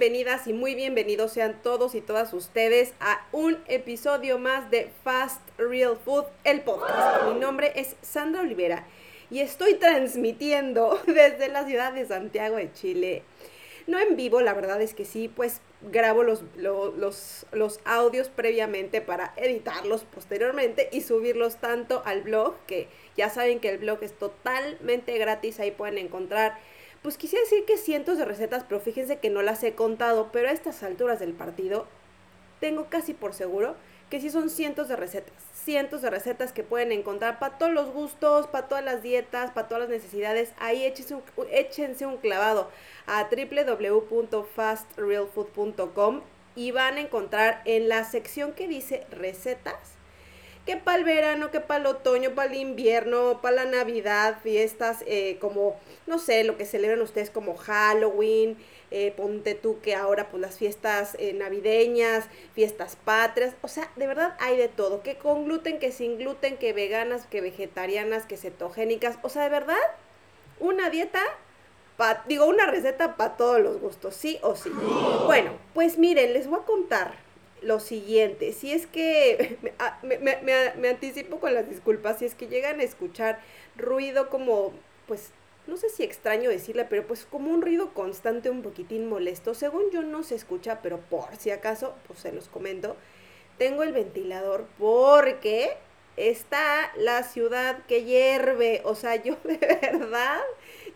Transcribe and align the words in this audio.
bienvenidas 0.00 0.46
y 0.46 0.54
muy 0.54 0.74
bienvenidos 0.74 1.32
sean 1.32 1.60
todos 1.62 1.94
y 1.94 2.00
todas 2.00 2.32
ustedes 2.32 2.94
a 3.00 3.26
un 3.32 3.58
episodio 3.68 4.38
más 4.38 4.70
de 4.70 4.90
Fast 5.04 5.42
Real 5.58 5.98
Food, 6.02 6.24
el 6.44 6.62
podcast. 6.62 7.26
Mi 7.26 7.38
nombre 7.38 7.72
es 7.74 7.96
Sandra 8.00 8.40
Olivera 8.40 8.86
y 9.30 9.40
estoy 9.40 9.74
transmitiendo 9.74 10.98
desde 11.06 11.48
la 11.48 11.66
ciudad 11.66 11.92
de 11.92 12.06
Santiago 12.06 12.56
de 12.56 12.72
Chile. 12.72 13.24
No 13.86 13.98
en 13.98 14.16
vivo, 14.16 14.40
la 14.40 14.54
verdad 14.54 14.80
es 14.80 14.94
que 14.94 15.04
sí, 15.04 15.28
pues 15.28 15.60
grabo 15.82 16.22
los, 16.22 16.44
los, 16.56 17.44
los, 17.52 17.80
audios 17.84 18.30
previamente 18.30 19.02
para 19.02 19.34
editarlos 19.36 20.04
posteriormente 20.04 20.88
y 20.92 21.02
subirlos 21.02 21.56
tanto 21.56 22.00
al 22.06 22.22
blog, 22.22 22.54
que 22.66 22.88
ya 23.18 23.28
saben 23.28 23.60
que 23.60 23.68
el 23.68 23.76
blog 23.76 24.02
es 24.02 24.14
totalmente 24.14 25.18
gratis, 25.18 25.60
ahí 25.60 25.72
pueden 25.72 25.98
encontrar 25.98 26.58
pues 27.02 27.16
quisiera 27.16 27.44
decir 27.44 27.64
que 27.64 27.76
cientos 27.76 28.18
de 28.18 28.24
recetas, 28.24 28.64
pero 28.68 28.80
fíjense 28.80 29.18
que 29.18 29.30
no 29.30 29.42
las 29.42 29.62
he 29.64 29.74
contado, 29.74 30.30
pero 30.32 30.48
a 30.48 30.52
estas 30.52 30.82
alturas 30.82 31.18
del 31.18 31.32
partido 31.32 31.86
tengo 32.60 32.86
casi 32.90 33.14
por 33.14 33.32
seguro 33.32 33.74
que 34.10 34.20
sí 34.20 34.28
son 34.28 34.50
cientos 34.50 34.88
de 34.88 34.96
recetas, 34.96 35.32
cientos 35.54 36.02
de 36.02 36.10
recetas 36.10 36.52
que 36.52 36.64
pueden 36.64 36.92
encontrar 36.92 37.38
para 37.38 37.56
todos 37.58 37.72
los 37.72 37.92
gustos, 37.92 38.48
para 38.48 38.68
todas 38.68 38.84
las 38.84 39.02
dietas, 39.02 39.52
para 39.52 39.68
todas 39.68 39.82
las 39.82 39.90
necesidades. 39.90 40.52
Ahí 40.58 40.84
échense 40.84 41.14
un, 42.04 42.12
un 42.12 42.18
clavado 42.18 42.68
a 43.06 43.30
www.fastrealfood.com 43.30 46.22
y 46.56 46.72
van 46.72 46.96
a 46.96 47.00
encontrar 47.00 47.62
en 47.64 47.88
la 47.88 48.02
sección 48.04 48.52
que 48.52 48.66
dice 48.66 49.06
recetas 49.10 49.99
que 50.70 50.76
para 50.76 50.98
el 50.98 51.04
verano, 51.04 51.50
que 51.50 51.58
para 51.58 51.80
el 51.80 51.86
otoño, 51.86 52.36
para 52.36 52.48
el 52.48 52.56
invierno, 52.56 53.40
para 53.42 53.64
la 53.64 53.64
Navidad, 53.64 54.38
fiestas 54.40 55.02
eh, 55.04 55.36
como, 55.40 55.74
no 56.06 56.20
sé, 56.20 56.44
lo 56.44 56.56
que 56.56 56.64
celebran 56.64 57.02
ustedes 57.02 57.28
como 57.28 57.56
Halloween, 57.56 58.56
eh, 58.92 59.12
ponte 59.16 59.56
tú 59.56 59.80
que 59.80 59.96
ahora 59.96 60.28
pues 60.30 60.40
las 60.40 60.58
fiestas 60.58 61.16
eh, 61.18 61.32
navideñas, 61.32 62.26
fiestas 62.54 62.94
patrias, 62.94 63.56
o 63.62 63.66
sea, 63.66 63.90
de 63.96 64.06
verdad 64.06 64.36
hay 64.38 64.56
de 64.56 64.68
todo, 64.68 65.02
que 65.02 65.16
con 65.16 65.44
gluten, 65.44 65.80
que 65.80 65.90
sin 65.90 66.18
gluten, 66.18 66.56
que 66.56 66.72
veganas, 66.72 67.26
que 67.26 67.40
vegetarianas, 67.40 68.24
que 68.26 68.36
cetogénicas, 68.36 69.18
o 69.22 69.28
sea, 69.28 69.42
de 69.42 69.48
verdad, 69.48 69.74
una 70.60 70.88
dieta 70.88 71.20
digo, 72.28 72.46
una 72.46 72.66
receta 72.66 73.16
para 73.16 73.36
todos 73.36 73.60
los 73.60 73.80
gustos, 73.80 74.14
sí 74.14 74.38
o 74.42 74.54
sí. 74.54 74.70
Bueno, 75.26 75.50
pues 75.74 75.98
miren, 75.98 76.32
les 76.32 76.46
voy 76.46 76.60
a 76.60 76.64
contar 76.64 77.29
lo 77.62 77.80
siguiente, 77.80 78.52
si 78.52 78.72
es 78.72 78.86
que 78.86 79.58
ah, 79.78 79.98
me, 80.02 80.88
anticipo 80.88 81.40
con 81.40 81.54
las 81.54 81.68
disculpas, 81.68 82.18
si 82.18 82.24
es 82.24 82.34
que 82.34 82.48
llegan 82.48 82.80
a 82.80 82.84
escuchar 82.84 83.40
ruido 83.76 84.30
como, 84.30 84.72
pues, 85.06 85.30
no 85.66 85.76
sé 85.76 85.88
si 85.90 86.02
extraño 86.02 86.50
decirle, 86.50 86.84
pero 86.84 87.06
pues 87.06 87.26
como 87.26 87.50
un 87.50 87.62
ruido 87.62 87.92
constante, 87.94 88.50
un 88.50 88.62
poquitín 88.62 89.08
molesto, 89.08 89.54
según 89.54 89.90
yo 89.92 90.02
no 90.02 90.22
se 90.22 90.34
escucha, 90.34 90.80
pero 90.82 90.98
por 90.98 91.36
si 91.36 91.50
acaso, 91.50 91.94
pues 92.06 92.20
se 92.20 92.32
los 92.32 92.48
comento, 92.48 92.96
tengo 93.58 93.82
el 93.82 93.92
ventilador 93.92 94.66
porque 94.78 95.76
está 96.16 96.92
la 96.96 97.22
ciudad 97.22 97.84
que 97.86 98.04
hierve, 98.04 98.82
o 98.84 98.94
sea, 98.94 99.16
yo 99.16 99.36
de 99.44 99.58
verdad 99.58 100.40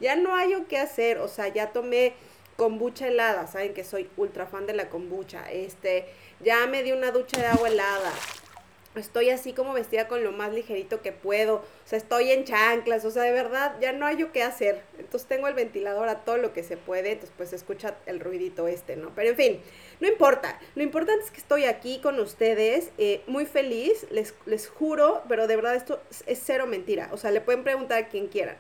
ya 0.01 0.17
no 0.17 0.35
hay 0.35 0.55
qué 0.69 0.79
hacer, 0.79 1.19
o 1.19 1.29
sea, 1.29 1.49
ya 1.49 1.73
tomé 1.73 2.15
kombucha 2.57 3.09
helada, 3.09 3.47
saben 3.47 3.75
que 3.75 3.85
soy 3.85 4.09
ultra 4.17 4.47
fan 4.47 4.67
de 4.67 4.75
la 4.75 4.89
kombucha, 4.89 5.51
este, 5.51 6.07
ya 6.45 6.67
me 6.67 6.83
di 6.83 6.93
una 6.93 7.11
ducha 7.11 7.41
de 7.41 7.47
agua 7.47 7.69
helada. 7.69 8.13
Estoy 8.95 9.31
así 9.31 9.55
como 9.55 9.73
vestida 9.73 10.07
con 10.07 10.23
lo 10.23 10.31
más 10.31 10.53
ligerito 10.53 11.03
que 11.03 11.11
puedo. 11.11 11.57
O 11.57 11.63
sea, 11.85 11.99
estoy 11.99 12.31
en 12.31 12.45
chanclas. 12.45 13.05
O 13.05 13.11
sea, 13.11 13.25
de 13.25 13.33
verdad, 13.33 13.75
ya 13.81 13.93
no 13.93 14.07
hay 14.07 14.17
yo 14.17 14.31
qué 14.31 14.45
hacer. 14.45 14.83
Entonces 14.99 15.27
tengo 15.27 15.49
el 15.49 15.55
ventilador 15.55 16.09
a 16.09 16.21
todo 16.25 16.37
lo 16.37 16.53
que 16.53 16.63
se 16.63 16.77
puede. 16.77 17.13
Entonces, 17.13 17.35
pues 17.37 17.53
escucha 17.53 17.97
el 18.07 18.21
ruidito 18.21 18.69
este, 18.69 18.95
¿no? 18.95 19.13
Pero 19.17 19.31
en 19.31 19.37
fin, 19.37 19.61
no 19.99 20.07
importa. 20.07 20.61
Lo 20.77 20.85
importante 20.85 21.25
es 21.25 21.33
que 21.33 21.39
estoy 21.39 21.65
aquí 21.65 21.99
con 22.01 22.21
ustedes. 22.21 22.91
Eh, 22.99 23.23
muy 23.27 23.47
feliz. 23.47 24.07
Les, 24.11 24.33
les 24.47 24.69
juro, 24.69 25.25
pero 25.29 25.49
de 25.49 25.57
verdad 25.57 25.75
esto 25.75 26.01
es 26.27 26.41
cero 26.45 26.69
mentira. 26.69 27.09
O 27.11 27.17
sea, 27.17 27.33
le 27.33 27.41
pueden 27.41 27.65
preguntar 27.65 27.99
a 27.99 28.09
quien 28.09 28.29
quieran 28.29 28.57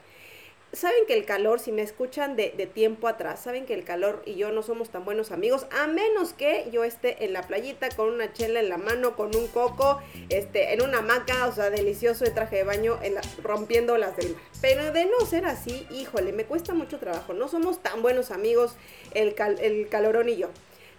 saben 0.74 1.06
que 1.06 1.14
el 1.14 1.24
calor, 1.24 1.60
si 1.60 1.72
me 1.72 1.82
escuchan 1.82 2.36
de, 2.36 2.50
tiempo 2.72 3.08
atrás, 3.08 3.40
saben 3.40 3.66
que 3.66 3.74
el 3.74 3.84
calor 3.84 4.22
y 4.26 4.34
yo 4.34 4.50
no 4.52 4.62
somos 4.62 4.90
tan 4.90 5.04
buenos 5.04 5.30
amigos, 5.30 5.66
a 5.70 5.86
menos 5.86 6.32
que 6.32 6.68
yo 6.72 6.84
esté 6.84 7.24
en 7.24 7.32
la 7.32 7.42
playita 7.42 7.88
con 7.90 8.12
una 8.12 8.32
chela 8.32 8.60
en 8.60 8.68
la 8.68 8.78
mano, 8.78 9.16
con 9.16 9.34
un 9.36 9.46
coco, 9.48 10.00
este, 10.28 10.72
en 10.72 10.82
una 10.82 10.98
hamaca, 10.98 11.46
o 11.46 11.52
sea, 11.52 11.70
delicioso 11.70 12.24
de 12.24 12.30
traje 12.30 12.56
de 12.56 12.64
baño, 12.64 12.98
rompiendo 13.42 13.96
las 13.98 14.16
del 14.16 14.32
mar. 14.32 14.42
Pero 14.60 14.92
de 14.92 15.04
no 15.06 15.26
ser 15.26 15.46
así, 15.46 15.86
híjole, 15.90 16.32
me 16.32 16.44
cuesta 16.44 16.74
mucho 16.74 16.98
trabajo. 16.98 17.34
No 17.34 17.48
somos 17.48 17.82
tan 17.82 18.02
buenos 18.02 18.30
amigos 18.30 18.76
el, 19.12 19.34
el 19.60 19.88
calorón 19.88 20.28
y 20.28 20.36
yo. 20.36 20.48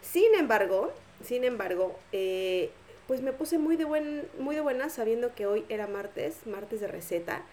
Sin 0.01 0.35
embargo, 0.35 0.93
sin 1.23 1.43
embargo, 1.43 1.97
eh, 2.11 2.69
pues 3.07 3.21
me 3.21 3.33
puse 3.33 3.57
muy 3.57 3.75
de, 3.75 3.85
buen, 3.85 4.27
muy 4.39 4.55
de 4.55 4.61
buena 4.61 4.89
sabiendo 4.89 5.33
que 5.35 5.45
hoy 5.45 5.65
era 5.69 5.87
martes, 5.87 6.45
martes 6.45 6.79
de 6.79 6.87
receta 6.87 7.43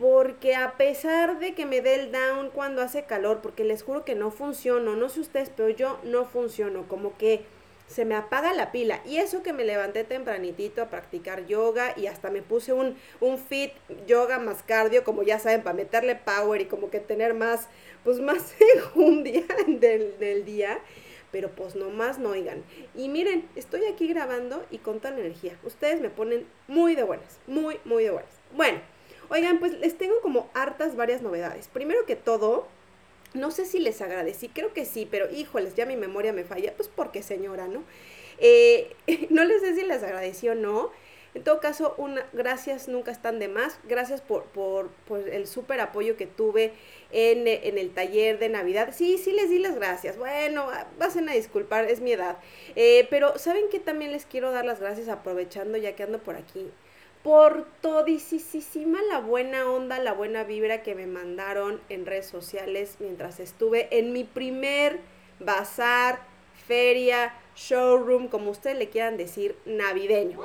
porque 0.00 0.54
a 0.54 0.78
pesar 0.78 1.38
de 1.40 1.54
que 1.54 1.66
me 1.66 1.82
dé 1.82 1.94
el 1.94 2.10
down 2.10 2.48
cuando 2.48 2.80
hace 2.80 3.04
calor, 3.04 3.40
porque 3.42 3.64
les 3.64 3.82
juro 3.82 4.02
que 4.02 4.14
no 4.14 4.30
funciono, 4.30 4.96
no 4.96 5.10
sé 5.10 5.20
ustedes, 5.20 5.50
pero 5.54 5.68
yo 5.68 6.00
no 6.04 6.24
funciono, 6.24 6.88
como 6.88 7.18
que 7.18 7.44
se 7.86 8.06
me 8.06 8.14
apaga 8.14 8.54
la 8.54 8.72
pila. 8.72 9.02
Y 9.04 9.18
eso 9.18 9.42
que 9.42 9.52
me 9.52 9.66
levanté 9.66 10.04
tempranitito 10.04 10.80
a 10.80 10.88
practicar 10.88 11.46
yoga 11.46 11.92
y 11.98 12.06
hasta 12.06 12.30
me 12.30 12.40
puse 12.40 12.72
un, 12.72 12.96
un 13.20 13.36
fit 13.36 13.72
yoga 14.06 14.38
más 14.38 14.62
cardio, 14.62 15.04
como 15.04 15.22
ya 15.22 15.38
saben, 15.38 15.62
para 15.62 15.76
meterle 15.76 16.14
power 16.14 16.62
y 16.62 16.64
como 16.64 16.88
que 16.88 17.00
tener 17.00 17.34
más, 17.34 17.68
pues 18.02 18.20
más 18.20 18.54
un 18.94 19.22
día 19.22 19.44
del, 19.66 20.18
del 20.18 20.46
día. 20.46 20.78
Pero 21.30 21.50
pues 21.50 21.74
nomás 21.74 22.18
no 22.18 22.30
oigan. 22.30 22.64
Y 22.96 23.10
miren, 23.10 23.46
estoy 23.54 23.84
aquí 23.84 24.08
grabando 24.08 24.64
y 24.70 24.78
con 24.78 24.98
tal 24.98 25.18
energía. 25.18 25.58
Ustedes 25.62 26.00
me 26.00 26.08
ponen 26.08 26.46
muy 26.68 26.94
de 26.94 27.02
buenas, 27.02 27.38
muy, 27.46 27.78
muy 27.84 28.04
de 28.04 28.12
buenas. 28.12 28.32
Bueno. 28.56 28.89
Oigan, 29.30 29.60
pues 29.60 29.78
les 29.78 29.96
tengo 29.96 30.20
como 30.22 30.50
hartas 30.54 30.96
varias 30.96 31.22
novedades. 31.22 31.68
Primero 31.68 32.04
que 32.04 32.16
todo, 32.16 32.66
no 33.32 33.52
sé 33.52 33.64
si 33.64 33.78
les 33.78 34.00
agradecí, 34.00 34.48
creo 34.48 34.72
que 34.72 34.84
sí, 34.84 35.06
pero 35.08 35.30
híjoles, 35.30 35.76
ya 35.76 35.86
mi 35.86 35.96
memoria 35.96 36.32
me 36.32 36.42
falla, 36.42 36.74
pues 36.76 36.88
porque 36.88 37.22
señora, 37.22 37.68
¿no? 37.68 37.84
Eh, 38.38 38.96
no 39.30 39.44
les 39.44 39.60
sé 39.60 39.76
si 39.76 39.82
les 39.82 40.02
agradecí 40.02 40.48
o 40.48 40.56
no. 40.56 40.90
En 41.32 41.44
todo 41.44 41.60
caso, 41.60 41.94
una, 41.96 42.26
gracias 42.32 42.88
nunca 42.88 43.12
están 43.12 43.38
de 43.38 43.46
más. 43.46 43.78
Gracias 43.84 44.20
por, 44.20 44.46
por, 44.46 44.90
el 45.30 45.46
súper 45.46 45.78
apoyo 45.78 46.16
que 46.16 46.26
tuve 46.26 46.72
en, 47.12 47.46
el 47.46 47.90
taller 47.90 48.40
de 48.40 48.48
Navidad. 48.48 48.92
Sí, 48.92 49.16
sí 49.16 49.32
les 49.32 49.48
di 49.48 49.60
las 49.60 49.76
gracias. 49.76 50.18
Bueno, 50.18 50.66
vayan 50.98 51.28
a 51.28 51.32
disculpar, 51.34 51.84
es 51.84 52.00
mi 52.00 52.10
edad. 52.10 52.38
Eh, 52.74 53.06
pero 53.10 53.38
¿saben 53.38 53.68
que 53.70 53.78
también 53.78 54.10
les 54.10 54.26
quiero 54.26 54.50
dar 54.50 54.64
las 54.64 54.80
gracias 54.80 55.08
aprovechando 55.08 55.78
ya 55.78 55.94
que 55.94 56.02
ando 56.02 56.18
por 56.18 56.34
aquí? 56.34 56.72
Por 57.22 57.66
todisísima 57.82 58.98
la 59.10 59.20
buena 59.20 59.70
onda, 59.70 59.98
la 59.98 60.12
buena 60.12 60.44
vibra 60.44 60.82
que 60.82 60.94
me 60.94 61.06
mandaron 61.06 61.80
en 61.88 62.06
redes 62.06 62.26
sociales 62.26 62.96
mientras 62.98 63.40
estuve 63.40 63.88
en 63.98 64.12
mi 64.12 64.24
primer 64.24 65.00
bazar, 65.38 66.20
feria, 66.66 67.34
showroom, 67.56 68.28
como 68.28 68.50
ustedes 68.50 68.78
le 68.78 68.88
quieran 68.88 69.16
decir, 69.16 69.56
navideño. 69.66 70.40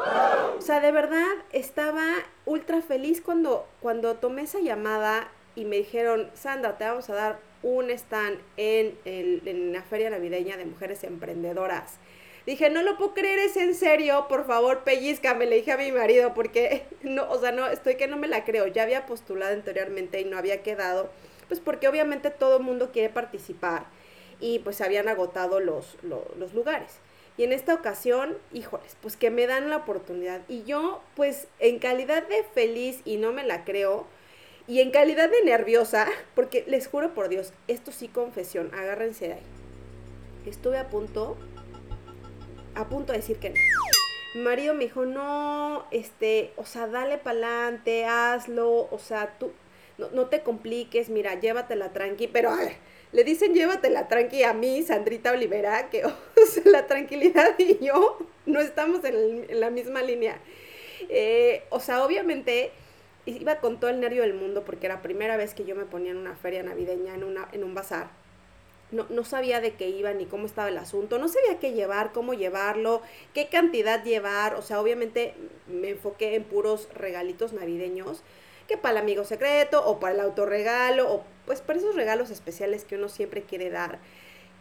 O 0.57 0.61
sea, 0.61 0.81
de 0.81 0.91
verdad 0.91 1.27
estaba 1.53 2.03
ultra 2.45 2.81
feliz 2.81 3.21
cuando, 3.21 3.67
cuando 3.79 4.15
tomé 4.15 4.43
esa 4.43 4.59
llamada 4.59 5.29
y 5.55 5.63
me 5.63 5.77
dijeron, 5.77 6.29
Sandra, 6.33 6.77
te 6.77 6.83
vamos 6.83 7.09
a 7.09 7.13
dar 7.13 7.39
un 7.63 7.89
stand 7.89 8.37
en, 8.57 8.97
en 9.05 9.71
la 9.71 9.81
feria 9.81 10.09
navideña 10.09 10.57
de 10.57 10.65
mujeres 10.65 11.03
emprendedoras. 11.05 11.99
Dije, 12.45 12.69
no 12.69 12.83
lo 12.83 12.95
puedo 12.95 13.15
creer, 13.15 13.39
es 13.39 13.57
en 13.57 13.73
serio, 13.73 14.27
por 14.29 14.45
favor, 14.45 14.83
pellizcame, 14.83 15.47
le 15.47 15.55
dije 15.57 15.71
a 15.71 15.77
mi 15.77 15.91
marido, 15.91 16.35
porque 16.35 16.83
no, 17.01 17.29
o 17.29 17.39
sea, 17.39 17.51
no, 17.51 17.67
estoy 17.67 17.95
que 17.95 18.07
no 18.07 18.17
me 18.17 18.27
la 18.27 18.45
creo. 18.45 18.67
Ya 18.67 18.83
había 18.83 19.07
postulado 19.07 19.53
anteriormente 19.53 20.21
y 20.21 20.25
no 20.25 20.37
había 20.37 20.61
quedado, 20.61 21.09
pues 21.47 21.59
porque 21.59 21.87
obviamente 21.87 22.29
todo 22.29 22.57
el 22.57 22.63
mundo 22.63 22.91
quiere 22.91 23.09
participar 23.09 23.85
y 24.39 24.59
pues 24.59 24.75
se 24.75 24.83
habían 24.83 25.07
agotado 25.07 25.59
los, 25.59 25.97
los, 26.03 26.53
lugares. 26.53 26.99
Y 27.37 27.43
en 27.43 27.51
esta 27.51 27.73
ocasión, 27.73 28.37
híjoles, 28.53 28.95
pues 29.01 29.17
que 29.17 29.31
me 29.31 29.47
dan 29.47 29.69
la 29.69 29.77
oportunidad. 29.77 30.41
Y 30.47 30.63
yo, 30.63 31.01
pues 31.15 31.47
en 31.59 31.79
calidad 31.79 32.27
de 32.27 32.43
feliz 32.43 33.01
y 33.05 33.17
no 33.17 33.33
me 33.33 33.43
la 33.43 33.65
creo, 33.65 34.05
y 34.67 34.81
en 34.81 34.91
calidad 34.91 35.29
de 35.29 35.43
nerviosa, 35.43 36.07
porque 36.35 36.63
les 36.67 36.87
juro 36.87 37.13
por 37.15 37.27
Dios, 37.29 37.53
esto 37.67 37.91
sí 37.91 38.07
confesión, 38.07 38.71
agárrense 38.75 39.29
de 39.29 39.33
ahí. 39.33 39.43
Estuve 40.45 40.77
a 40.77 40.89
punto 40.89 41.37
a 42.75 42.87
punto 42.87 43.13
de 43.13 43.19
decir 43.19 43.37
que 43.37 43.49
no. 43.49 43.55
Mi 44.35 44.41
marido 44.41 44.73
me 44.73 44.83
dijo, 44.83 45.05
no, 45.05 45.85
este, 45.91 46.51
o 46.57 46.65
sea, 46.65 46.87
dale 46.87 47.17
para 47.17 47.37
adelante, 47.37 48.05
hazlo, 48.05 48.89
o 48.91 48.99
sea, 48.99 49.37
tú, 49.39 49.51
no, 49.97 50.25
te 50.27 50.41
compliques, 50.41 51.09
mira, 51.09 51.39
llévatela 51.39 51.93
tranqui, 51.93 52.27
pero 52.27 52.49
a 52.49 52.57
ver, 52.57 52.73
le 53.13 53.23
dicen 53.23 53.53
llévatela 53.53 54.09
tranqui 54.09 54.43
a 54.43 54.53
mí, 54.53 54.83
Sandrita 54.83 55.31
Olivera, 55.31 55.89
que 55.89 56.03
la 56.65 56.85
tranquilidad 56.85 57.57
y 57.57 57.83
yo 57.83 58.17
no 58.45 58.59
estamos 58.59 59.03
en, 59.05 59.59
la 59.59 59.69
misma 59.69 60.01
línea. 60.01 60.37
Eh, 61.07 61.63
o 61.69 61.79
sea, 61.79 62.03
obviamente 62.03 62.71
iba 63.25 63.55
con 63.59 63.79
todo 63.79 63.89
el 63.89 63.99
nervio 64.01 64.23
del 64.23 64.33
mundo 64.33 64.65
porque 64.65 64.87
era 64.87 64.95
la 64.95 65.01
primera 65.01 65.37
vez 65.37 65.53
que 65.53 65.63
yo 65.65 65.75
me 65.75 65.85
ponía 65.85 66.11
en 66.11 66.17
una 66.17 66.35
feria 66.35 66.61
navideña, 66.61 67.15
en, 67.15 67.23
una, 67.23 67.47
en 67.53 67.63
un 67.63 67.73
bazar. 67.73 68.09
No, 68.91 69.05
no, 69.09 69.23
sabía 69.23 69.61
de 69.61 69.73
qué 69.73 69.89
iba 69.89 70.13
ni 70.13 70.25
cómo 70.25 70.45
estaba 70.45 70.69
el 70.69 70.77
asunto, 70.77 71.17
no 71.17 71.27
sabía 71.27 71.59
qué 71.59 71.73
llevar, 71.73 72.11
cómo 72.11 72.33
llevarlo, 72.33 73.01
qué 73.33 73.47
cantidad 73.47 74.03
llevar, 74.03 74.55
o 74.55 74.61
sea, 74.61 74.79
obviamente 74.79 75.33
me 75.67 75.89
enfoqué 75.89 76.35
en 76.35 76.43
puros 76.43 76.89
regalitos 76.93 77.53
navideños, 77.53 78.21
que 78.67 78.77
para 78.77 78.93
el 78.93 78.97
amigo 79.03 79.23
secreto 79.23 79.85
o 79.85 79.99
para 79.99 80.15
el 80.15 80.19
autorregalo 80.19 81.11
o 81.11 81.23
pues 81.45 81.61
para 81.61 81.79
esos 81.79 81.95
regalos 81.95 82.29
especiales 82.31 82.83
que 82.83 82.95
uno 82.95 83.09
siempre 83.09 83.43
quiere 83.43 83.69
dar. 83.69 83.99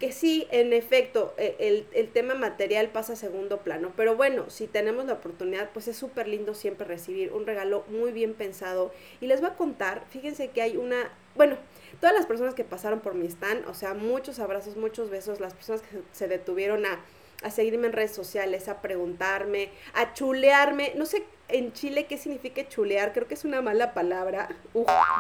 Que 0.01 0.13
sí, 0.13 0.47
en 0.51 0.73
efecto, 0.73 1.35
e, 1.37 1.57
el, 1.61 1.87
el 1.93 2.11
tema 2.11 2.35
material 2.35 2.89
pasa 2.91 3.13
a 3.13 3.17
segundo 3.17 3.59
plano, 3.59 3.93
pero 3.97 4.17
bueno, 4.17 4.51
si 4.51 4.67
tenemos 4.67 5.07
la 5.07 5.15
oportunidad, 5.15 5.71
pues 5.73 5.89
es 5.89 5.97
súper 5.97 6.29
lindo 6.29 6.55
siempre 6.55 6.87
recibir 6.87 7.33
un 7.33 7.47
regalo 7.47 7.85
muy 7.89 8.13
bien 8.13 8.35
pensado. 8.35 8.93
Y 9.21 9.27
les 9.27 9.41
voy 9.41 9.51
a 9.51 9.55
contar, 9.55 10.05
fíjense 10.11 10.49
que 10.49 10.63
hay 10.63 10.77
una, 10.77 11.13
bueno, 11.37 11.57
todas 12.01 12.15
las 12.15 12.27
personas 12.27 12.55
que 12.55 12.65
pasaron 12.65 13.01
por 13.01 13.15
mi 13.15 13.27
stand, 13.27 13.69
o 13.69 13.75
sea, 13.75 13.95
muchos 13.95 14.39
abrazos, 14.39 14.77
muchos 14.77 15.11
besos, 15.11 15.41
las 15.41 15.55
personas 15.55 15.83
que 15.83 16.01
se 16.13 16.29
detuvieron 16.29 16.87
a, 16.87 17.01
a 17.43 17.51
seguirme 17.51 17.87
en 17.87 17.93
redes 17.93 18.13
sociales, 18.13 18.69
a 18.69 18.81
preguntarme, 18.81 19.71
a 19.93 20.13
chulearme, 20.13 20.93
no 20.97 21.07
sé 21.07 21.25
en 21.49 21.73
Chile 21.73 22.07
qué 22.07 22.17
significa 22.17 22.67
chulear, 22.69 23.13
creo 23.13 23.29
que 23.29 23.35
es 23.35 23.45
una 23.45 23.61
mala 23.61 23.95
palabra. 23.95 24.49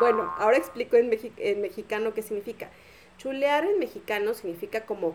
bueno, 0.00 0.32
ahora 0.38 0.56
explico 0.56 0.96
en, 0.96 1.10
en, 1.36 1.60
mexicano 1.60 2.14
qué 2.14 2.22
significa. 2.22 2.70
Chulear 3.18 3.64
en 3.64 3.78
mexicano 3.78 4.34
significa 4.34 4.86
como 4.86 5.14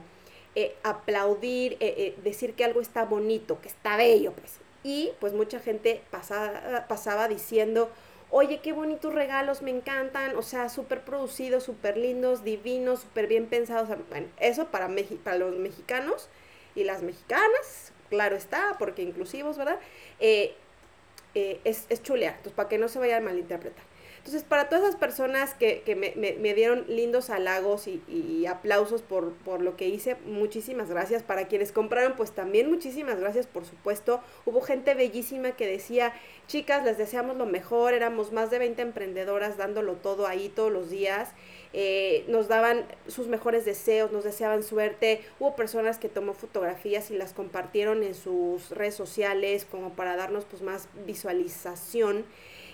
eh, 0.55 0.75
aplaudir, 0.83 1.73
eh, 1.73 1.93
eh, 1.97 2.15
decir 2.23 2.55
que 2.55 2.65
algo 2.65 2.81
está 2.81 3.05
bonito, 3.05 3.61
que 3.61 3.67
está 3.67 3.97
bello, 3.97 4.33
pues. 4.33 4.57
Y 4.83 5.11
pues 5.19 5.33
mucha 5.33 5.59
gente 5.59 6.01
pasaba, 6.09 6.87
pasaba 6.87 7.27
diciendo, 7.27 7.89
oye, 8.31 8.59
qué 8.61 8.73
bonitos 8.73 9.13
regalos, 9.13 9.61
me 9.61 9.71
encantan, 9.71 10.35
o 10.35 10.41
sea, 10.41 10.69
súper 10.69 11.01
producidos, 11.05 11.63
súper 11.63 11.97
lindos, 11.97 12.43
divinos, 12.43 13.01
súper 13.01 13.27
bien 13.27 13.45
pensados. 13.45 13.89
Bueno, 14.09 14.27
eso 14.39 14.65
para, 14.67 14.89
para 15.23 15.37
los 15.37 15.55
mexicanos 15.57 16.29
y 16.75 16.83
las 16.83 17.03
mexicanas, 17.03 17.93
claro 18.09 18.35
está, 18.35 18.75
porque 18.79 19.03
inclusivos, 19.03 19.57
¿verdad? 19.57 19.79
Es, 20.19 21.85
es 21.89 22.03
chulear, 22.03 22.33
entonces 22.37 22.53
para 22.53 22.69
que 22.69 22.77
no 22.77 22.87
se 22.87 22.99
vaya 22.99 23.17
a 23.17 23.21
malinterpretar. 23.21 23.88
Entonces, 24.29 24.47
para 24.47 24.69
todas 24.69 24.83
esas 24.83 24.95
personas 24.95 25.55
que, 25.55 25.81
que 25.81 25.95
me, 25.95 26.53
dieron 26.53 26.85
lindos 26.87 27.31
halagos 27.31 27.87
y, 27.87 28.03
y 28.07 28.45
aplausos 28.45 29.01
por, 29.01 29.33
por, 29.33 29.59
lo 29.59 29.75
que 29.75 29.87
hice, 29.87 30.17
muchísimas 30.27 30.87
gracias. 30.87 31.23
Para 31.23 31.47
quienes 31.47 31.71
compraron, 31.71 32.13
pues 32.15 32.29
también 32.33 32.69
muchísimas 32.69 33.19
gracias, 33.19 33.47
por 33.47 33.65
supuesto. 33.65 34.21
Hubo 34.45 34.61
gente 34.61 34.93
bellísima 34.93 35.53
que 35.53 35.65
decía, 35.65 36.13
chicas, 36.45 36.85
les 36.85 36.99
deseamos 36.99 37.37
lo 37.37 37.47
mejor, 37.47 37.95
éramos 37.95 38.31
más 38.31 38.51
de 38.51 38.59
20 38.59 38.79
emprendedoras 38.83 39.57
dándolo 39.57 39.93
todo 39.95 40.27
ahí 40.27 40.49
todos 40.49 40.71
los 40.71 40.91
días. 40.91 41.29
Eh, 41.73 42.23
nos 42.27 42.47
daban 42.47 42.85
sus 43.07 43.25
mejores 43.25 43.65
deseos, 43.65 44.11
nos 44.11 44.25
deseaban 44.25 44.61
suerte. 44.61 45.21
Hubo 45.39 45.55
personas 45.55 45.97
que 45.97 46.07
tomó 46.07 46.35
fotografías 46.35 47.09
y 47.09 47.17
las 47.17 47.33
compartieron 47.33 48.03
en 48.03 48.13
sus 48.13 48.69
redes 48.69 48.93
sociales 48.93 49.65
como 49.65 49.93
para 49.93 50.15
darnos 50.15 50.45
pues 50.45 50.61
más 50.61 50.87
visualización. 51.07 52.25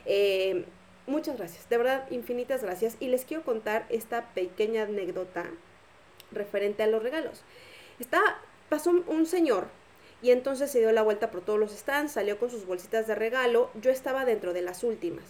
Eh, 0.06 0.66
muchas 1.08 1.38
gracias, 1.38 1.68
de 1.70 1.78
verdad 1.78 2.10
infinitas 2.12 2.64
gracias. 2.64 2.98
Y 3.00 3.08
les 3.08 3.26
quiero 3.26 3.44
contar 3.44 3.86
esta 3.90 4.34
pequeña 4.34 4.84
anécdota 4.84 5.46
referente 6.32 6.84
a 6.84 6.88
los 6.88 7.04
regalos. 7.04 7.44
Está, 8.00 8.22
pasó 8.70 8.92
un 8.92 9.26
señor 9.26 9.68
y 10.22 10.32
entonces 10.32 10.72
se 10.72 10.80
dio 10.80 10.92
la 10.92 11.04
vuelta 11.04 11.30
por 11.30 11.42
todos 11.42 11.60
los 11.60 11.72
stands, 11.72 12.14
salió 12.14 12.40
con 12.40 12.50
sus 12.50 12.66
bolsitas 12.66 13.08
de 13.08 13.16
regalo. 13.16 13.70
Yo 13.76 13.92
estaba 13.92 14.26
dentro 14.26 14.54
de 14.54 14.62
las 14.62 14.84
últimas. 14.84 15.24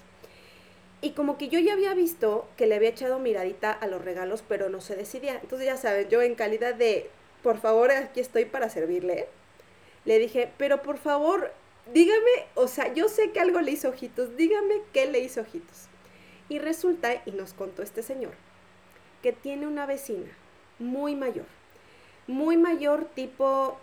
Y 1.01 1.11
como 1.11 1.37
que 1.37 1.49
yo 1.49 1.59
ya 1.59 1.73
había 1.73 1.93
visto 1.93 2.47
que 2.57 2.65
le 2.65 2.75
había 2.75 2.89
echado 2.89 3.19
miradita 3.19 3.71
a 3.71 3.87
los 3.87 4.03
regalos, 4.03 4.43
pero 4.47 4.69
no 4.69 4.81
se 4.81 4.95
decidía. 4.95 5.37
Entonces 5.41 5.67
ya 5.67 5.77
saben, 5.77 6.07
yo 6.09 6.21
en 6.21 6.35
calidad 6.35 6.73
de, 6.73 7.09
por 7.43 7.59
favor, 7.59 7.91
aquí 7.91 8.21
estoy 8.21 8.45
para 8.45 8.69
servirle, 8.69 9.27
le 10.05 10.17
dije, 10.17 10.51
pero 10.57 10.81
por 10.81 10.97
favor, 10.97 11.51
dígame, 11.93 12.47
o 12.55 12.67
sea, 12.67 12.93
yo 12.93 13.07
sé 13.09 13.31
que 13.31 13.39
algo 13.39 13.61
le 13.61 13.71
hizo 13.71 13.89
ojitos, 13.89 14.35
dígame 14.35 14.81
qué 14.93 15.05
le 15.05 15.19
hizo 15.19 15.41
ojitos. 15.41 15.87
Y 16.49 16.59
resulta, 16.59 17.21
y 17.25 17.31
nos 17.31 17.53
contó 17.53 17.81
este 17.81 18.03
señor, 18.03 18.33
que 19.21 19.33
tiene 19.33 19.67
una 19.67 19.85
vecina 19.85 20.31
muy 20.79 21.15
mayor, 21.15 21.45
muy 22.27 22.57
mayor 22.57 23.05
tipo, 23.05 23.77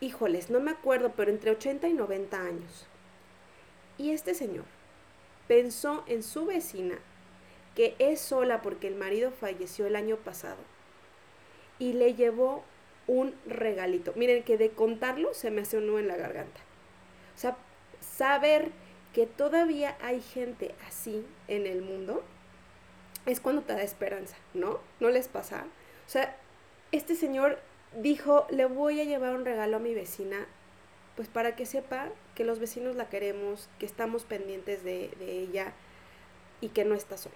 híjoles, 0.00 0.50
no 0.50 0.60
me 0.60 0.70
acuerdo, 0.70 1.12
pero 1.16 1.30
entre 1.30 1.50
80 1.52 1.88
y 1.88 1.94
90 1.94 2.40
años. 2.40 2.86
Y 3.98 4.10
este 4.10 4.34
señor 4.34 4.64
pensó 5.48 6.04
en 6.06 6.22
su 6.22 6.46
vecina, 6.46 6.98
que 7.74 7.94
es 7.98 8.20
sola 8.20 8.60
porque 8.60 8.88
el 8.88 8.94
marido 8.94 9.30
falleció 9.30 9.86
el 9.86 9.96
año 9.96 10.16
pasado, 10.16 10.58
y 11.78 11.94
le 11.94 12.14
llevó 12.14 12.64
un 13.06 13.34
regalito. 13.46 14.12
Miren 14.14 14.42
que 14.42 14.58
de 14.58 14.70
contarlo 14.70 15.34
se 15.34 15.50
me 15.50 15.62
hace 15.62 15.78
un 15.78 15.86
nudo 15.86 15.98
en 15.98 16.08
la 16.08 16.16
garganta. 16.16 16.60
Sea, 17.42 17.56
saber 18.00 18.70
que 19.12 19.26
todavía 19.26 19.96
hay 20.00 20.20
gente 20.20 20.74
así 20.86 21.26
en 21.48 21.66
el 21.66 21.82
mundo 21.82 22.22
es 23.26 23.40
cuando 23.40 23.62
te 23.62 23.72
da 23.72 23.82
esperanza, 23.82 24.36
¿no? 24.54 24.78
¿No 25.00 25.10
les 25.10 25.26
pasa? 25.26 25.64
O 26.06 26.10
sea, 26.10 26.36
este 26.92 27.16
señor 27.16 27.58
dijo, 28.00 28.46
le 28.48 28.64
voy 28.66 29.00
a 29.00 29.04
llevar 29.04 29.34
un 29.34 29.44
regalo 29.44 29.78
a 29.78 29.80
mi 29.80 29.92
vecina 29.92 30.46
pues 31.16 31.26
para 31.28 31.56
que 31.56 31.66
sepa 31.66 32.10
que 32.36 32.44
los 32.44 32.60
vecinos 32.60 32.94
la 32.94 33.08
queremos, 33.08 33.68
que 33.80 33.86
estamos 33.86 34.22
pendientes 34.22 34.84
de, 34.84 35.10
ella 35.20 35.72
y 36.60 36.68
que 36.68 36.84
no 36.84 36.94
está 36.94 37.16
sola. 37.16 37.34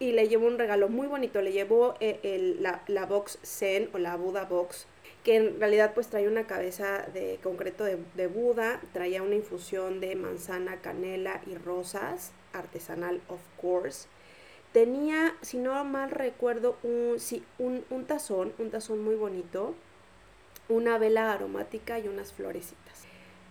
Y 0.00 0.10
le 0.10 0.28
llevó 0.28 0.48
un 0.48 0.58
regalo 0.58 0.88
muy 0.88 1.06
bonito, 1.06 1.40
le 1.40 1.52
llevó 1.52 1.94
eh, 2.00 2.56
la, 2.58 2.82
la, 2.88 3.06
box 3.06 3.38
Zen 3.44 3.90
o 3.94 3.98
la 3.98 4.16
Buda 4.16 4.44
box, 4.44 4.88
que 5.26 5.34
en 5.34 5.58
realidad 5.58 5.90
pues 5.92 6.06
traía 6.06 6.28
una 6.28 6.46
cabeza 6.46 7.04
de 7.12 7.40
concreto 7.42 7.82
de, 7.82 8.26
Buda, 8.28 8.80
traía 8.92 9.24
una 9.24 9.34
infusión 9.34 9.98
de 9.98 10.14
manzana, 10.14 10.80
canela 10.80 11.40
y 11.48 11.56
rosas, 11.56 12.30
artesanal 12.52 13.20
of 13.26 13.40
course. 13.60 14.06
Tenía, 14.72 15.34
si 15.42 15.58
no 15.58 15.82
mal 15.82 16.12
recuerdo, 16.12 16.76
un, 16.84 17.18
sí, 17.18 17.42
un, 17.58 17.84
un 17.90 18.04
tazón, 18.04 18.52
un 18.58 18.70
tazón 18.70 19.02
muy 19.02 19.16
bonito, 19.16 19.74
una 20.68 20.96
vela 20.96 21.32
aromática 21.32 21.98
y 21.98 22.06
unas 22.06 22.32
florecitas. 22.32 23.02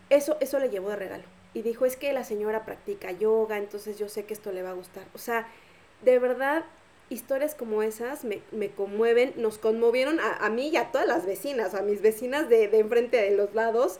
Eso, 0.10 0.38
eso 0.39 0.60
le 0.60 0.70
llevó 0.70 0.91
de 0.91 0.96
regalo. 0.96 1.25
Y 1.53 1.62
dijo, 1.62 1.86
es 1.86 1.98
que 1.98 2.13
la 2.13 2.24
señora 2.24 2.63
practica 2.63 3.12
yoga, 3.12 3.58
entonces 3.58 4.00
yo 4.00 4.08
sé 4.08 4.24
que 4.24 4.34
esto 4.34 4.53
le 4.53 4.63
va 4.63 4.70
a 4.70 4.75
gustar. 4.75 5.03
O 5.13 5.17
sea, 5.17 5.46
de 6.03 6.20
verdad, 6.20 6.63
historias 7.09 7.55
como 7.55 7.83
esas 7.83 8.24
me, 8.24 8.41
me 8.51 8.69
conmueven, 8.69 9.33
nos 9.38 9.57
conmovieron 9.57 10.19
a, 10.19 10.38
a, 10.38 10.50
mí 10.50 10.69
y 10.69 10.77
a 10.77 10.91
todas 10.91 11.07
las 11.07 11.25
vecinas, 11.25 11.74
a 11.74 11.81
mis 11.81 12.01
vecinas 12.01 12.50
de, 12.50 12.67
de 12.67 12.79
enfrente 12.79 13.17
de 13.17 13.35
los 13.35 13.53
lados. 13.53 14.00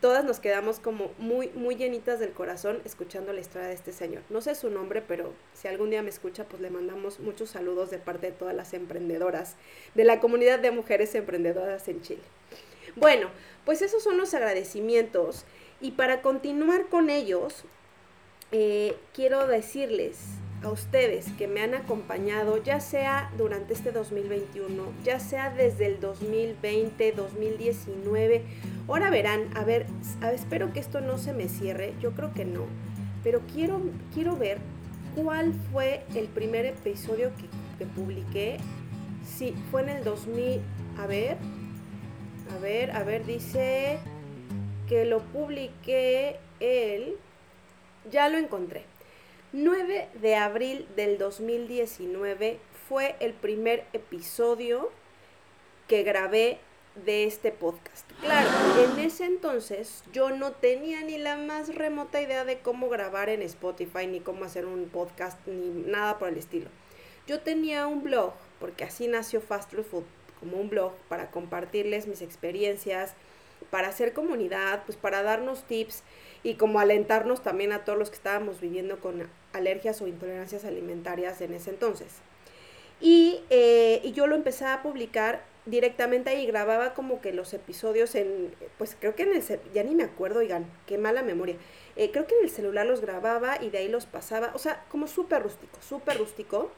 Todas 0.00 0.24
nos 0.24 0.38
quedamos 0.38 0.80
como 0.80 1.10
muy, 1.18 1.48
muy 1.54 1.76
llenitas 1.76 2.20
del 2.20 2.32
corazón 2.32 2.82
escuchando 2.84 3.32
la 3.32 3.40
historia 3.40 3.68
de 3.68 3.74
este 3.74 3.92
señor. 3.92 4.22
No 4.28 4.42
sé 4.42 4.54
su 4.54 4.68
nombre, 4.68 5.00
pero 5.00 5.32
si 5.54 5.66
algún 5.66 5.88
día 5.90 6.02
me 6.02 6.10
escucha, 6.10 6.44
pues 6.44 6.60
le 6.60 6.68
mandamos 6.68 7.20
muchos 7.20 7.50
saludos 7.50 7.90
de 7.90 7.98
parte 7.98 8.26
de 8.26 8.32
todas 8.32 8.54
las 8.54 8.74
emprendedoras, 8.74 9.56
de 9.94 10.04
la 10.04 10.20
comunidad 10.20 10.58
de 10.58 10.70
mujeres 10.72 11.14
emprendedoras 11.14 11.88
en 11.88 12.02
Chile. 12.02 12.22
Bueno, 12.96 13.28
pues 13.64 13.80
esos 13.80 14.02
son 14.02 14.18
los 14.18 14.34
agradecimientos 14.34 15.46
y 15.80 15.92
para 15.92 16.20
continuar 16.20 16.86
con 16.88 17.08
ellos, 17.08 17.64
eh, 18.52 18.96
quiero 19.14 19.46
decirles 19.46 20.18
a 20.64 20.70
ustedes 20.70 21.26
que 21.38 21.46
me 21.46 21.60
han 21.60 21.74
acompañado, 21.74 22.62
ya 22.62 22.80
sea 22.80 23.30
durante 23.36 23.74
este 23.74 23.92
2021, 23.92 24.82
ya 25.04 25.20
sea 25.20 25.50
desde 25.50 25.86
el 25.86 26.00
2020, 26.00 27.12
2019. 27.12 28.44
Ahora 28.88 29.10
verán, 29.10 29.50
a 29.54 29.64
ver, 29.64 29.86
espero 30.32 30.72
que 30.72 30.80
esto 30.80 31.00
no 31.00 31.18
se 31.18 31.32
me 31.32 31.48
cierre, 31.48 31.94
yo 32.00 32.12
creo 32.12 32.32
que 32.32 32.44
no, 32.44 32.66
pero 33.22 33.40
quiero, 33.52 33.80
quiero 34.14 34.36
ver 34.36 34.58
cuál 35.14 35.52
fue 35.70 36.04
el 36.14 36.26
primer 36.28 36.66
episodio 36.66 37.30
que, 37.36 37.86
publiqué. 37.86 38.58
Sí, 39.26 39.54
fue 39.70 39.82
en 39.82 39.90
el 39.90 40.04
2000, 40.04 40.60
a 40.98 41.06
ver, 41.06 41.36
a 42.54 42.58
ver, 42.58 42.90
a 42.92 43.02
ver, 43.02 43.26
dice 43.26 43.98
que 44.88 45.04
lo 45.04 45.20
publiqué 45.20 46.38
el... 46.60 47.16
Ya 48.10 48.28
lo 48.28 48.38
encontré. 48.38 48.93
9 49.56 50.08
de 50.20 50.34
abril 50.34 50.84
del 50.96 51.16
2019 51.16 52.58
fue 52.88 53.14
el 53.20 53.34
primer 53.34 53.84
episodio 53.92 54.90
que 55.86 56.02
grabé 56.02 56.58
de 57.04 57.22
este 57.22 57.52
podcast. 57.52 58.04
Claro, 58.20 58.50
en 58.82 58.98
ese 58.98 59.26
entonces 59.26 60.02
yo 60.12 60.30
no 60.30 60.50
tenía 60.50 61.02
ni 61.02 61.18
la 61.18 61.36
más 61.36 61.72
remota 61.72 62.20
idea 62.20 62.44
de 62.44 62.58
cómo 62.58 62.88
grabar 62.88 63.28
en 63.28 63.42
Spotify, 63.42 64.08
ni 64.08 64.18
cómo 64.18 64.44
hacer 64.44 64.66
un 64.66 64.88
podcast, 64.88 65.38
ni 65.46 65.68
nada 65.88 66.18
por 66.18 66.30
el 66.30 66.36
estilo. 66.36 66.68
Yo 67.28 67.38
tenía 67.38 67.86
un 67.86 68.02
blog, 68.02 68.32
porque 68.58 68.82
así 68.82 69.06
nació 69.06 69.40
Fast 69.40 69.72
Food 69.72 70.02
como 70.40 70.56
un 70.56 70.68
blog 70.68 70.94
para 71.08 71.30
compartirles 71.30 72.08
mis 72.08 72.22
experiencias, 72.22 73.14
para 73.70 73.88
hacer 73.88 74.12
comunidad, 74.12 74.84
pues 74.86 74.96
para 74.96 75.22
darnos 75.22 75.64
tips 75.64 76.02
y 76.42 76.54
como 76.54 76.78
alentarnos 76.78 77.42
también 77.42 77.72
a 77.72 77.84
todos 77.84 77.98
los 77.98 78.10
que 78.10 78.16
estábamos 78.16 78.60
viviendo 78.60 79.00
con 79.00 79.28
alergias 79.52 80.00
o 80.02 80.06
intolerancias 80.06 80.64
alimentarias 80.64 81.40
en 81.40 81.54
ese 81.54 81.70
entonces. 81.70 82.08
Y, 83.00 83.40
eh, 83.50 84.00
y 84.04 84.12
yo 84.12 84.26
lo 84.26 84.36
empecé 84.36 84.66
a 84.66 84.82
publicar 84.82 85.42
directamente 85.66 86.30
ahí, 86.30 86.46
grababa 86.46 86.94
como 86.94 87.20
que 87.20 87.32
los 87.32 87.54
episodios 87.54 88.14
en, 88.14 88.54
pues 88.76 88.96
creo 88.98 89.14
que 89.14 89.22
en 89.22 89.34
el, 89.34 89.42
ya 89.72 89.82
ni 89.82 89.94
me 89.94 90.04
acuerdo, 90.04 90.40
oigan, 90.40 90.66
qué 90.86 90.98
mala 90.98 91.22
memoria. 91.22 91.56
Eh, 91.96 92.10
creo 92.10 92.26
que 92.26 92.36
en 92.36 92.44
el 92.44 92.50
celular 92.50 92.86
los 92.86 93.00
grababa 93.00 93.62
y 93.62 93.70
de 93.70 93.78
ahí 93.78 93.88
los 93.88 94.06
pasaba, 94.06 94.50
o 94.54 94.58
sea, 94.58 94.84
como 94.90 95.06
súper 95.06 95.42
rústico, 95.42 95.78
súper 95.80 96.18
rústico. 96.18 96.70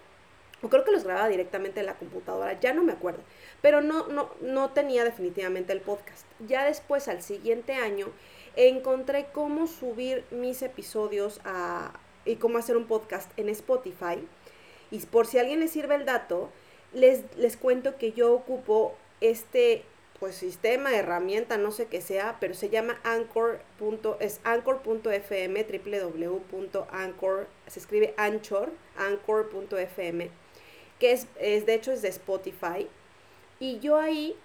O 0.63 0.69
creo 0.69 0.85
que 0.85 0.93
los 0.93 1.05
grababa 1.05 1.29
directamente 1.29 1.81
en 1.81 1.87
la 1.87 1.95
computadora, 1.95 2.59
ya 2.59 2.73
no 2.73 2.83
me 2.83 2.93
acuerdo. 2.93 3.23
Pero 3.61 3.83
no, 3.83 4.07
no, 4.09 4.31
no 4.41 4.71
tenía 4.71 5.05
definitivamente 5.05 5.73
el 5.73 5.81
podcast. 5.81 6.27
Ya 6.47 6.65
después, 6.65 7.09
al 7.09 7.23
siguiente 7.23 7.75
año, 7.75 8.09
encontré 8.57 9.27
cómo 9.33 9.67
subir 9.67 10.25
mis 10.31 10.63
episodios 10.63 11.41
a, 11.45 11.93
y 12.25 12.37
cómo 12.37 12.59
hacer 12.59 12.77
un 12.77 12.87
podcast 12.87 13.31
en 13.39 13.49
Spotify. 13.51 14.27
Y 14.91 14.99
por 15.01 15.27
si 15.27 15.39
a 15.39 15.43
alguien 15.43 15.61
le 15.61 15.69
sirve 15.69 15.95
el 15.95 16.07
dato, 16.07 16.51
les, 16.93 17.23
les 17.37 17.57
cuento 17.57 17.99
que 17.99 18.13
yo 18.13 18.33
ocupo 18.33 18.95
este 19.21 19.85
pues 20.19 20.35
sistema, 20.37 20.95
herramienta, 20.95 21.59
no 21.59 21.71
sé 21.71 21.87
qué 21.87 22.01
sea, 22.01 22.39
pero 22.41 22.55
se 22.55 22.71
llama 22.71 22.99
Anchor. 23.05 23.61
es 24.21 24.41
anchor.fm, 24.45 25.65
www.anchor, 25.65 27.47
se 27.67 27.81
escribe 27.81 28.15
Anchor, 28.17 28.71
anchor.fm, 28.97 30.31
que 30.99 31.13
es, 31.13 31.27
es, 31.39 31.67
de 31.67 31.75
hecho 31.75 31.93
es 31.93 32.03
de 32.03 32.09
Spotify. 32.09 32.89
Y 33.61 33.79
yo 33.81 33.97
ahí 33.97 34.37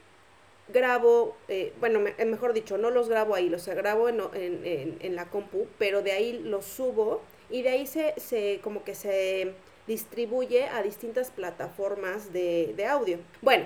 grabo, 0.70 1.36
eh, 1.48 1.74
bueno, 1.79 2.01
eh, 2.17 2.25
mejor 2.25 2.53
dicho, 2.53 2.77
no 2.77 2.89
los 2.89 3.10
grabo 3.10 3.36
ahí, 3.36 3.50
los 3.50 3.67
grabo 3.67 4.10
en, 4.10 4.22
en, 4.34 4.98
en, 5.00 5.15
la 5.15 5.29
compu, 5.29 5.67
pero 5.77 6.01
de 6.01 6.13
ahí 6.13 6.39
los 6.39 6.65
subo 6.65 7.22
y 7.50 7.62
de 7.62 7.70
ahí 7.70 7.88
se, 7.88 8.13
se 8.17 8.60
como 8.63 8.84
que 8.84 8.96
se 8.96 9.53
distribuye 9.88 10.65
a 10.65 10.81
distintas 10.81 11.31
plataformas 11.31 12.31
de, 12.31 12.74
de 12.77 12.86
audio. 12.86 13.17
Bueno, 13.41 13.65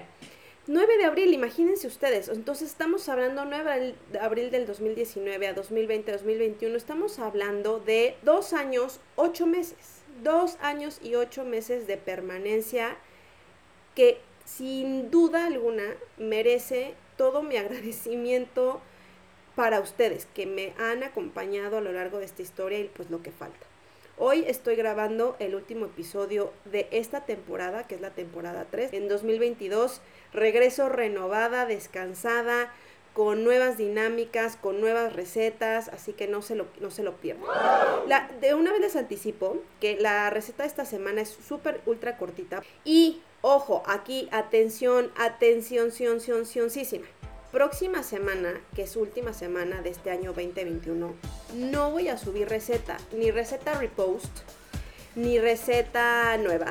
9 0.67 0.97
de 0.97 1.05
abril, 1.05 1.33
imagínense 1.33 1.85
ustedes. 1.85 2.27
Entonces 2.29 2.69
estamos 2.69 3.07
hablando 3.07 3.45
9 3.45 3.93
de 4.11 4.19
abril 4.19 4.49
del 4.49 4.65
2019 4.65 5.47
a 5.47 5.53
2020, 5.53 6.11
2021. 6.11 6.75
Estamos 6.75 7.19
hablando 7.19 7.79
de 7.79 8.15
dos 8.23 8.53
años, 8.53 8.99
ocho 9.15 9.45
meses. 9.45 9.94
Dos 10.23 10.57
años 10.61 10.99
y 11.03 11.15
ocho 11.15 11.43
meses 11.43 11.87
de 11.87 11.97
permanencia 11.97 12.95
que 13.95 14.19
sin 14.45 15.11
duda 15.11 15.47
alguna 15.47 15.83
merece 16.17 16.93
todo 17.17 17.43
mi 17.43 17.57
agradecimiento 17.57 18.81
para 19.55 19.79
ustedes 19.79 20.27
que 20.33 20.45
me 20.45 20.73
han 20.77 21.03
acompañado 21.03 21.77
a 21.77 21.81
lo 21.81 21.93
largo 21.93 22.19
de 22.19 22.25
esta 22.25 22.41
historia 22.41 22.79
y 22.79 22.85
pues 22.85 23.09
lo 23.09 23.21
que 23.21 23.31
falta. 23.31 23.65
Hoy 24.17 24.45
estoy 24.47 24.77
grabando 24.77 25.35
el 25.39 25.55
último 25.55 25.87
episodio 25.87 26.53
de 26.63 26.87
esta 26.91 27.25
temporada, 27.25 27.85
que 27.85 27.95
es 27.95 28.01
la 28.01 28.11
temporada 28.11 28.65
3. 28.71 28.93
En 28.93 29.09
2022 29.09 30.01
regreso 30.31 30.87
renovada, 30.87 31.65
descansada, 31.65 32.73
con 33.15 33.45
nuevas 33.45 33.77
dinámicas, 33.77 34.57
con 34.57 34.81
nuevas 34.81 35.13
recetas, 35.13 35.87
así 35.87 36.11
que 36.11 36.27
no 36.27 36.41
se 36.41 36.53
lo, 36.53 36.67
no 36.81 36.91
se 36.91 37.01
lo 37.01 37.15
pierdan. 37.15 37.45
De 38.41 38.53
una 38.53 38.71
vez 38.73 38.81
les 38.81 38.95
anticipo 38.97 39.57
que 39.79 39.97
la 39.97 40.29
receta 40.29 40.63
de 40.63 40.67
esta 40.67 40.83
semana 40.83 41.21
es 41.21 41.29
súper 41.29 41.79
ultra 41.85 42.17
cortita 42.17 42.61
y 42.83 43.21
ojo, 43.41 43.83
aquí 43.85 44.27
atención, 44.33 45.11
atención, 45.15 45.93
sion, 45.93 46.19
sion, 46.19 46.45
sioncísima 46.45 47.07
próxima 47.53 48.03
semana, 48.03 48.59
que 48.75 48.81
es 48.81 48.97
última 48.97 49.31
semana 49.31 49.81
de 49.81 49.89
este 49.89 50.11
año 50.11 50.33
2021, 50.33 51.15
no 51.53 51.91
voy 51.91 52.09
a 52.09 52.17
subir 52.17 52.49
receta, 52.49 52.97
ni 53.13 53.31
receta 53.31 53.75
repost, 53.75 54.39
ni 55.15 55.39
receta 55.39 56.35
nueva. 56.37 56.69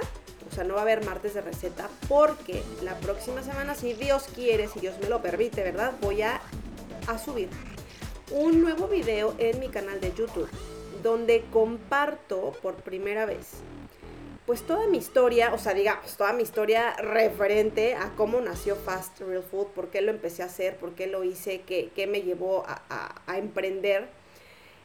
Sea, 0.54 0.64
no 0.64 0.74
va 0.74 0.80
a 0.80 0.82
haber 0.82 1.04
martes 1.04 1.34
de 1.34 1.40
receta 1.40 1.88
porque 2.08 2.62
la 2.82 2.96
próxima 2.98 3.42
semana, 3.42 3.74
si 3.74 3.92
Dios 3.94 4.24
quiere, 4.34 4.68
si 4.68 4.80
Dios 4.80 4.94
me 5.00 5.08
lo 5.08 5.20
permite, 5.20 5.62
¿verdad? 5.62 5.92
Voy 6.00 6.22
a, 6.22 6.40
a 7.08 7.18
subir 7.18 7.48
un 8.30 8.60
nuevo 8.60 8.88
video 8.88 9.34
en 9.38 9.58
mi 9.58 9.68
canal 9.68 10.00
de 10.00 10.12
YouTube 10.14 10.48
donde 11.02 11.44
comparto 11.52 12.52
por 12.62 12.76
primera 12.76 13.26
vez 13.26 13.62
pues 14.46 14.62
toda 14.62 14.86
mi 14.86 14.98
historia, 14.98 15.54
o 15.54 15.58
sea, 15.58 15.72
digamos, 15.72 16.16
toda 16.16 16.32
mi 16.34 16.42
historia 16.42 16.94
referente 16.96 17.94
a 17.94 18.10
cómo 18.14 18.40
nació 18.40 18.76
Fast 18.76 19.20
Real 19.20 19.42
Food, 19.42 19.68
por 19.68 19.88
qué 19.88 20.02
lo 20.02 20.10
empecé 20.10 20.42
a 20.42 20.46
hacer, 20.46 20.76
por 20.76 20.94
qué 20.94 21.06
lo 21.06 21.24
hice, 21.24 21.62
qué, 21.62 21.90
qué 21.94 22.06
me 22.06 22.20
llevó 22.20 22.64
a, 22.66 23.22
a, 23.26 23.38
emprender, 23.38 24.08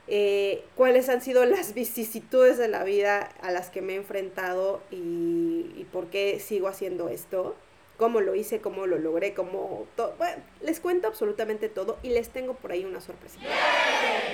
eh, 0.09 0.63
cuáles 0.75 1.07
han 1.09 1.21
sido 1.21 1.45
las 1.45 1.73
vicisitudes 1.73 2.57
de 2.57 2.67
la 2.67 2.83
vida 2.83 3.29
a 3.41 3.51
las 3.51 3.69
que 3.69 3.81
me 3.81 3.93
he 3.93 3.95
enfrentado 3.97 4.81
y, 4.91 5.71
y 5.77 5.87
por 5.91 6.07
qué 6.07 6.39
sigo 6.39 6.67
haciendo 6.67 7.09
esto 7.09 7.55
cómo 7.99 8.21
lo 8.21 8.33
hice, 8.33 8.61
cómo 8.61 8.87
lo 8.87 8.97
logré, 8.97 9.33
cómo 9.33 9.85
todo. 9.95 10.15
Bueno, 10.17 10.41
les 10.61 10.79
cuento 10.79 11.09
absolutamente 11.09 11.67
todo 11.67 11.99
y 12.01 12.09
les 12.09 12.29
tengo 12.29 12.53
por 12.53 12.71
ahí 12.71 12.85
una 12.85 13.01
sorpresa. 13.01 13.37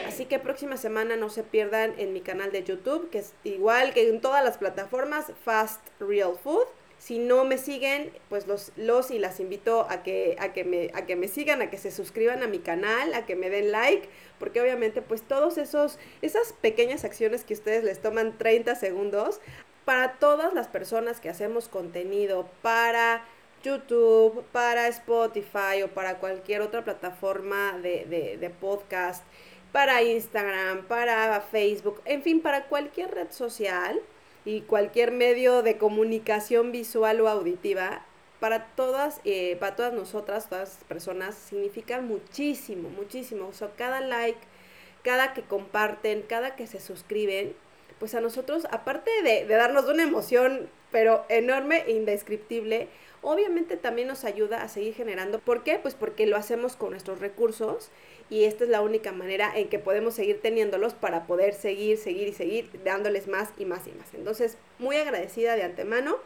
Así 0.08 0.26
que 0.26 0.38
próxima 0.38 0.78
semana 0.78 1.18
no 1.18 1.30
se 1.30 1.44
pierdan 1.44 1.96
en 1.98 2.14
mi 2.14 2.22
canal 2.22 2.52
de 2.52 2.64
YouTube, 2.64 3.10
que 3.10 3.18
es 3.18 3.34
igual 3.44 3.94
que 3.94 4.08
en 4.08 4.22
todas 4.22 4.44
las 4.46 4.60
plataformas, 4.60 5.34
Fast 5.44 5.82
Real 6.00 6.38
Food. 6.42 6.68
Si 7.06 7.20
no 7.20 7.46
me 7.46 7.60
siguen, 7.60 8.12
pues 8.30 8.48
los, 8.48 8.72
los 8.78 9.12
y 9.12 9.20
las 9.20 9.40
invito 9.40 9.86
a 9.92 10.02
que, 10.02 10.36
a, 10.40 10.54
que 10.54 10.64
me, 10.64 10.90
a 10.96 11.06
que 11.06 11.16
me 11.16 11.28
sigan, 11.28 11.62
a 11.62 11.70
que 11.70 11.78
se 11.78 11.92
suscriban 11.92 12.42
a 12.42 12.48
mi 12.48 12.58
canal, 12.58 13.14
a 13.14 13.28
que 13.28 13.36
me 13.36 13.52
den 13.52 13.72
like, 13.72 14.10
porque 14.40 14.60
obviamente 14.60 15.04
pues 15.04 15.22
todos 15.22 15.60
esos, 15.60 16.00
esas 16.24 16.54
pequeñas 16.54 17.06
acciones 17.06 17.44
que 17.44 17.54
ustedes 17.54 17.84
les 17.84 18.02
toman 18.02 18.40
30 18.40 18.74
segundos, 18.74 19.40
para 19.86 20.14
todas 20.14 20.52
las 20.56 20.68
personas 20.68 21.20
que 21.20 21.30
hacemos 21.30 21.68
contenido, 21.68 22.50
para 22.64 23.24
YouTube, 23.64 24.44
para 24.52 24.88
Spotify 24.88 25.84
o 25.84 25.90
para 25.90 26.18
cualquier 26.18 26.62
otra 26.62 26.84
plataforma 26.84 27.78
de, 27.84 28.52
podcast, 28.60 29.24
para 29.72 30.02
Instagram, 30.02 30.88
para 30.88 31.40
Facebook, 31.40 32.02
en 32.06 32.24
fin, 32.24 32.42
para 32.42 32.66
cualquier 32.66 33.14
red 33.14 33.30
social 33.30 34.02
y 34.46 34.62
cualquier 34.62 35.12
medio 35.12 35.64
de 35.64 35.78
comunicación 35.78 36.72
visual 36.72 37.20
o 37.22 37.28
auditiva, 37.28 38.06
para 38.40 38.68
todas, 38.76 39.22
eh, 39.26 39.58
para 39.60 39.76
todas 39.76 39.94
nosotras, 39.94 40.50
todas 40.50 40.76
las 40.76 40.84
personas, 40.84 41.36
significa 41.36 42.00
muchísimo, 42.02 42.90
muchísimo. 42.90 43.48
O 43.48 43.54
sea, 43.54 43.72
cada 43.76 44.02
like, 44.02 44.40
cada 45.04 45.34
que 45.34 45.42
comparten, 45.42 46.22
cada 46.22 46.56
que 46.56 46.68
se 46.68 46.80
suscriben, 46.80 47.56
pues 48.00 48.14
a 48.14 48.22
nosotros, 48.22 48.68
aparte 48.72 49.10
de, 49.24 49.46
de 49.46 49.56
darnos 49.56 49.86
una 49.86 50.04
emoción, 50.04 50.70
pero 50.92 51.26
enorme 51.30 51.84
e 51.88 51.94
indescriptible, 51.94 52.88
obviamente 53.22 53.78
también 53.78 54.08
nos 54.08 54.26
ayuda 54.26 54.62
a 54.62 54.68
seguir 54.70 54.94
generando. 54.94 55.40
¿Por 55.40 55.64
qué? 55.64 55.80
Pues 55.80 55.96
porque 55.96 56.28
lo 56.28 56.38
hacemos 56.38 56.76
con 56.76 56.92
nuestros 56.92 57.20
recursos 57.20 57.90
y 58.30 58.46
esta 58.46 58.64
es 58.64 58.70
la 58.70 58.82
única 58.82 59.12
manera 59.12 59.52
en 59.56 59.70
que 59.70 59.80
podemos 59.80 60.16
seguir 60.16 60.42
teniéndolos 60.42 60.94
para 60.94 61.28
poder 61.28 61.54
seguir, 61.54 61.98
seguir 61.98 62.28
y 62.28 62.34
seguir 62.34 62.70
dándoles 62.84 63.28
más 63.28 63.50
y 63.58 63.66
más 63.66 63.86
y 63.88 63.92
más. 63.92 64.14
Entonces, 64.14 64.58
muy 64.80 64.96
agradecida 64.98 65.56
de 65.56 65.64
antemano 65.64 66.18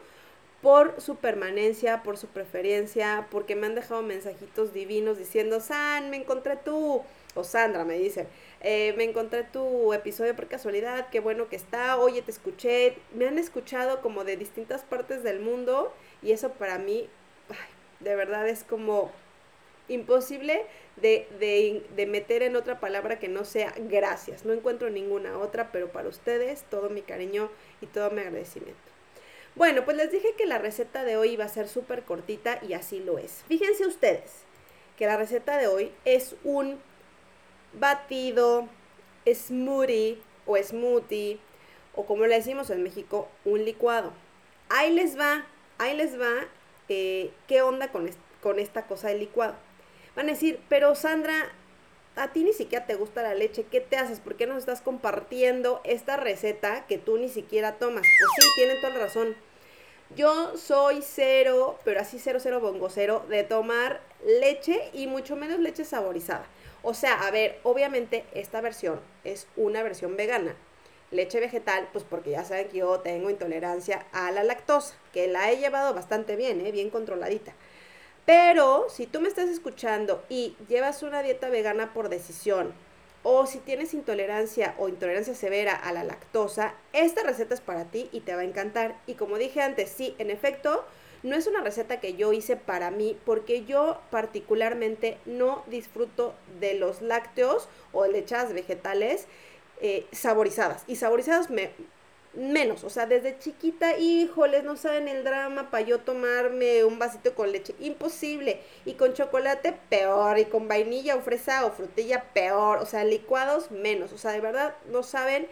por 0.62 1.00
su 1.00 1.16
permanencia, 1.16 2.02
por 2.02 2.18
su 2.18 2.26
preferencia, 2.28 3.28
porque 3.30 3.56
me 3.56 3.66
han 3.66 3.74
dejado 3.74 4.02
mensajitos 4.02 4.72
divinos 4.72 5.18
diciendo, 5.18 5.60
San, 5.60 6.10
me 6.10 6.18
encontré 6.18 6.56
tú, 6.56 7.02
o 7.34 7.44
Sandra 7.44 7.84
me 7.84 7.98
dice, 7.98 8.26
eh, 8.60 8.92
me 8.96 9.04
encontré 9.04 9.44
tu 9.44 9.92
episodio 9.94 10.36
por 10.36 10.48
casualidad, 10.48 11.08
qué 11.10 11.20
bueno 11.20 11.48
que 11.48 11.56
está, 11.56 11.98
oye, 11.98 12.20
te 12.22 12.30
escuché, 12.30 12.96
me 13.14 13.26
han 13.26 13.38
escuchado 13.38 14.02
como 14.02 14.24
de 14.24 14.36
distintas 14.36 14.82
partes 14.82 15.22
del 15.22 15.40
mundo 15.40 15.94
y 16.22 16.32
eso 16.32 16.50
para 16.52 16.78
mí, 16.78 17.08
de 18.00 18.16
verdad 18.16 18.46
es 18.48 18.64
como 18.64 19.10
imposible 19.90 20.64
de, 20.96 21.26
de, 21.38 21.84
de, 21.96 22.06
meter 22.06 22.42
en 22.42 22.56
otra 22.56 22.80
palabra 22.80 23.18
que 23.18 23.28
no 23.28 23.44
sea 23.44 23.74
gracias. 23.76 24.44
No 24.44 24.52
encuentro 24.52 24.90
ninguna 24.90 25.38
otra, 25.38 25.70
pero 25.72 25.88
para 25.88 26.08
ustedes 26.08 26.64
todo 26.70 26.90
mi 26.90 27.02
cariño 27.02 27.50
y 27.80 27.86
todo 27.86 28.10
mi 28.10 28.20
agradecimiento. 28.20 28.80
Bueno, 29.54 29.84
pues 29.84 29.96
les 29.96 30.10
dije 30.10 30.34
que 30.38 30.46
la 30.46 30.58
receta 30.58 31.04
de 31.04 31.16
hoy 31.16 31.30
iba 31.30 31.44
a 31.44 31.48
ser 31.48 31.68
súper 31.68 32.02
cortita 32.02 32.60
y 32.66 32.72
así 32.72 33.00
lo 33.00 33.18
es. 33.18 33.44
Fíjense 33.48 33.86
ustedes 33.86 34.30
que 34.96 35.06
la 35.06 35.16
receta 35.16 35.58
de 35.58 35.66
hoy 35.66 35.92
es 36.04 36.36
un 36.44 36.78
batido, 37.72 38.68
smoothie 39.26 40.18
o 40.46 40.56
smoothie 40.56 41.38
o 41.94 42.06
como 42.06 42.26
le 42.26 42.36
decimos 42.36 42.70
en 42.70 42.82
México, 42.82 43.28
un 43.44 43.64
licuado. 43.64 44.12
Ahí 44.68 44.92
les 44.92 45.18
va 45.18 45.44
ahí 45.80 45.96
les 45.96 46.20
va 46.20 46.46
eh, 46.88 47.30
qué 47.48 47.62
onda 47.62 47.90
con, 47.90 48.08
con 48.42 48.58
esta 48.58 48.86
cosa 48.86 49.08
del 49.08 49.20
licuado. 49.20 49.54
Van 50.16 50.28
a 50.28 50.32
decir, 50.32 50.60
pero 50.68 50.94
Sandra, 50.94 51.52
a 52.16 52.32
ti 52.32 52.44
ni 52.44 52.52
siquiera 52.52 52.86
te 52.86 52.94
gusta 52.94 53.22
la 53.22 53.34
leche, 53.34 53.64
¿qué 53.70 53.80
te 53.80 53.96
haces? 53.96 54.20
¿Por 54.20 54.36
qué 54.36 54.46
nos 54.46 54.58
estás 54.58 54.80
compartiendo 54.80 55.80
esta 55.84 56.16
receta 56.16 56.86
que 56.86 56.98
tú 56.98 57.18
ni 57.18 57.28
siquiera 57.28 57.76
tomas? 57.78 58.02
Pues 58.02 58.30
sí, 58.36 58.48
tienen 58.56 58.80
toda 58.80 58.94
la 58.94 59.00
razón. 59.00 59.36
Yo 60.16 60.56
soy 60.56 61.02
cero, 61.02 61.78
pero 61.84 62.00
así 62.00 62.18
cero, 62.18 62.38
cero, 62.42 62.60
bongo 62.60 62.90
cero, 62.90 63.24
de 63.28 63.44
tomar 63.44 64.00
leche 64.26 64.90
y 64.92 65.06
mucho 65.06 65.36
menos 65.36 65.60
leche 65.60 65.84
saborizada. 65.84 66.46
O 66.82 66.94
sea, 66.94 67.26
a 67.26 67.30
ver, 67.30 67.58
obviamente 67.62 68.24
esta 68.34 68.60
versión 68.60 69.00
es 69.22 69.46
una 69.56 69.82
versión 69.82 70.16
vegana 70.16 70.56
leche 71.10 71.40
vegetal, 71.40 71.88
pues 71.92 72.04
porque 72.08 72.30
ya 72.30 72.44
saben 72.44 72.68
que 72.68 72.78
yo 72.78 73.00
tengo 73.00 73.30
intolerancia 73.30 74.06
a 74.12 74.30
la 74.30 74.44
lactosa, 74.44 74.94
que 75.12 75.26
la 75.26 75.50
he 75.50 75.58
llevado 75.58 75.92
bastante 75.94 76.36
bien, 76.36 76.64
¿eh? 76.64 76.72
bien 76.72 76.90
controladita. 76.90 77.52
Pero 78.30 78.86
si 78.88 79.08
tú 79.08 79.20
me 79.20 79.26
estás 79.26 79.48
escuchando 79.48 80.22
y 80.28 80.54
llevas 80.68 81.02
una 81.02 81.20
dieta 81.20 81.48
vegana 81.48 81.92
por 81.92 82.08
decisión, 82.08 82.72
o 83.24 83.44
si 83.46 83.58
tienes 83.58 83.92
intolerancia 83.92 84.76
o 84.78 84.88
intolerancia 84.88 85.34
severa 85.34 85.74
a 85.74 85.92
la 85.92 86.04
lactosa, 86.04 86.74
esta 86.92 87.24
receta 87.24 87.54
es 87.54 87.60
para 87.60 87.86
ti 87.86 88.08
y 88.12 88.20
te 88.20 88.36
va 88.36 88.42
a 88.42 88.44
encantar. 88.44 88.94
Y 89.08 89.14
como 89.14 89.36
dije 89.36 89.62
antes, 89.62 89.90
sí, 89.90 90.14
en 90.18 90.30
efecto, 90.30 90.84
no 91.24 91.34
es 91.34 91.48
una 91.48 91.60
receta 91.60 91.98
que 91.98 92.14
yo 92.14 92.32
hice 92.32 92.54
para 92.54 92.92
mí 92.92 93.18
porque 93.26 93.64
yo 93.64 94.00
particularmente 94.12 95.18
no 95.26 95.64
disfruto 95.66 96.32
de 96.60 96.74
los 96.74 97.02
lácteos 97.02 97.68
o 97.92 98.06
lechadas 98.06 98.52
vegetales 98.52 99.26
eh, 99.80 100.06
saborizadas. 100.12 100.84
Y 100.86 100.94
saborizadas 100.94 101.50
me, 101.50 101.72
menos, 102.32 102.84
o 102.84 102.90
sea, 102.90 103.06
desde 103.06 103.38
chiquita, 103.38 103.98
híjoles, 103.98 104.62
no 104.62 104.76
saben 104.76 105.08
el 105.08 105.24
drama 105.24 105.70
para 105.70 105.84
yo 105.84 105.98
tomarme 105.98 106.84
un 106.84 106.98
vasito 106.98 107.34
con 107.34 107.50
leche, 107.50 107.74
imposible, 107.80 108.60
y 108.84 108.94
con 108.94 109.14
chocolate 109.14 109.76
peor, 109.88 110.38
y 110.38 110.44
con 110.44 110.68
vainilla 110.68 111.16
o 111.16 111.22
fresa 111.22 111.66
o 111.66 111.72
frutilla 111.72 112.32
peor, 112.32 112.78
o 112.78 112.86
sea, 112.86 113.04
licuados 113.04 113.70
menos, 113.70 114.12
o 114.12 114.18
sea, 114.18 114.32
de 114.32 114.40
verdad 114.40 114.74
no 114.90 115.02
saben, 115.02 115.48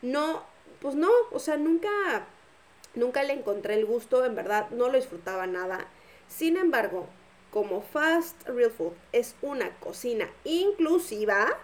no, 0.00 0.42
pues 0.80 0.94
no, 0.94 1.10
o 1.32 1.38
sea, 1.38 1.56
nunca, 1.56 1.90
nunca 2.94 3.22
le 3.22 3.34
encontré 3.34 3.74
el 3.74 3.84
gusto, 3.84 4.24
en 4.24 4.34
verdad, 4.34 4.70
no 4.70 4.88
lo 4.88 4.96
disfrutaba 4.96 5.46
nada. 5.46 5.86
Sin 6.28 6.56
embargo, 6.56 7.06
como 7.50 7.82
Fast 7.82 8.48
Real 8.48 8.70
Food 8.70 8.94
es 9.12 9.34
una 9.42 9.70
cocina 9.78 10.30
inclusiva, 10.44 11.58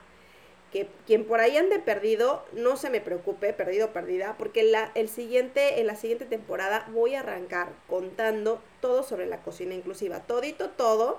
que 0.72 0.88
quien 1.06 1.24
por 1.24 1.40
ahí 1.40 1.56
ande 1.56 1.78
perdido, 1.78 2.44
no 2.52 2.76
se 2.76 2.90
me 2.90 3.00
preocupe, 3.00 3.52
perdido 3.52 3.92
perdida, 3.92 4.36
porque 4.38 4.62
la, 4.62 4.90
el 4.94 5.08
siguiente, 5.08 5.80
en 5.80 5.86
la 5.86 5.96
siguiente 5.96 6.26
temporada 6.26 6.86
voy 6.92 7.14
a 7.14 7.20
arrancar 7.20 7.68
contando 7.88 8.60
todo 8.80 9.02
sobre 9.02 9.26
la 9.26 9.42
cocina 9.42 9.74
inclusiva, 9.74 10.20
todito 10.20 10.70
todo, 10.70 11.18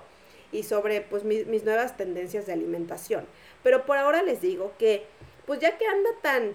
y 0.51 0.63
sobre 0.63 1.01
pues 1.01 1.23
mis, 1.23 1.45
mis 1.47 1.63
nuevas 1.63 1.97
tendencias 1.97 2.45
de 2.45 2.53
alimentación. 2.53 3.25
Pero 3.63 3.85
por 3.85 3.97
ahora 3.97 4.23
les 4.23 4.41
digo 4.41 4.73
que, 4.77 5.05
pues 5.45 5.59
ya 5.59 5.77
que 5.77 5.85
anda 5.85 6.09
tan, 6.21 6.53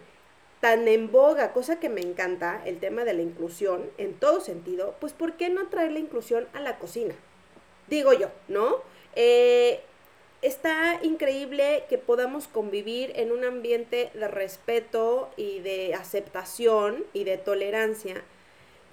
tan 0.61 0.89
en 0.89 1.11
boga, 1.11 1.53
cosa 1.53 1.79
que 1.81 1.89
me 1.89 2.01
encanta, 2.01 2.63
el 2.65 2.79
tema 2.79 3.05
de 3.05 3.15
la 3.15 3.23
inclusión, 3.23 3.91
en 3.99 4.15
todo 4.15 4.41
sentido, 4.41 4.95
pues 5.01 5.13
¿por 5.13 5.35
qué 5.35 5.49
no 5.49 5.69
traer 5.69 5.93
la 5.93 5.99
inclusión 5.99 6.49
a 6.53 6.61
la 6.61 6.79
cocina? 6.79 7.15
Digo 7.89 8.13
yo, 8.13 8.31
¿no? 8.49 8.79
Eh, 9.15 9.83
está 10.45 11.01
increíble 11.03 11.85
que 11.89 11.97
podamos 11.97 12.49
convivir 12.49 13.13
en 13.17 13.33
un 13.33 13.45
ambiente 13.45 14.11
de 14.13 14.29
respeto 14.29 15.31
y 15.39 15.61
de 15.61 15.95
aceptación 15.95 17.05
y 17.15 17.25
de 17.25 17.39
tolerancia 17.39 18.23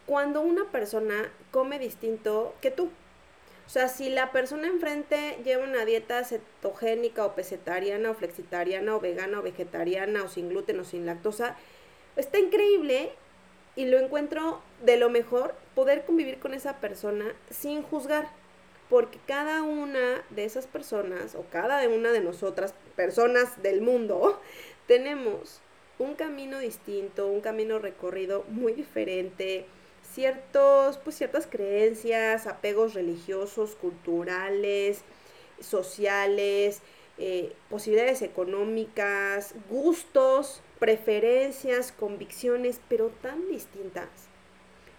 cuando 0.05 0.39
una 0.39 0.72
persona 0.72 1.29
come 1.51 1.77
distinto 1.77 2.55
que 2.62 2.72
tú. 2.72 2.89
O 3.67 3.70
sea, 3.70 3.89
si 3.89 4.10
la 4.10 4.31
persona 4.31 4.67
enfrente 4.67 5.39
lleva 5.43 5.65
una 5.65 5.84
dieta 5.84 6.24
cetogénica 6.24 7.25
o 7.25 7.36
pesetariana 7.36 8.12
o 8.12 8.13
flexitariana 8.13 8.96
o 8.96 9.01
vegana 9.01 9.39
o 9.39 9.41
vegetariana 9.41 10.24
o 10.24 10.29
sin 10.29 10.48
gluten 10.48 10.79
o 10.79 10.86
sin 10.86 11.05
lactosa, 11.05 11.58
está 12.15 12.39
increíble 12.39 13.12
y 13.75 13.86
lo 13.86 14.00
encuentro 14.00 14.62
de 14.84 14.96
lo 14.96 15.10
mejor 15.10 15.53
poder 15.75 16.05
convivir 16.05 16.39
con 16.39 16.53
esa 16.53 16.77
persona 16.77 17.25
sin 17.50 17.84
juzgar 17.84 18.29
porque 18.91 19.19
cada 19.25 19.63
una 19.63 20.21
de 20.31 20.43
esas 20.43 20.67
personas 20.67 21.36
o 21.36 21.45
cada 21.50 21.87
una 21.87 22.11
de 22.11 22.20
nosotras, 22.20 22.74
personas 22.98 23.63
del 23.63 23.79
mundo, 23.79 24.42
tenemos 24.87 25.61
un 25.98 26.15
camino 26.15 26.59
distinto, 26.59 27.27
un 27.27 27.39
camino 27.39 27.79
recorrido 27.79 28.44
muy 28.50 28.74
diferente, 28.74 29.65
ciertos, 30.13 30.98
pues 30.98 31.15
ciertas 31.15 31.48
creencias, 31.48 32.48
apegos 32.48 32.94
religiosos, 32.94 33.75
culturales, 33.75 35.03
sociales, 35.61 36.81
eh, 37.18 37.53
posibilidades 37.70 38.22
económicas, 38.22 39.55
gustos, 39.70 40.61
preferencias, 40.79 41.94
convicciones, 41.94 42.81
pero 42.89 43.07
tan 43.22 43.48
distintas, 43.48 44.09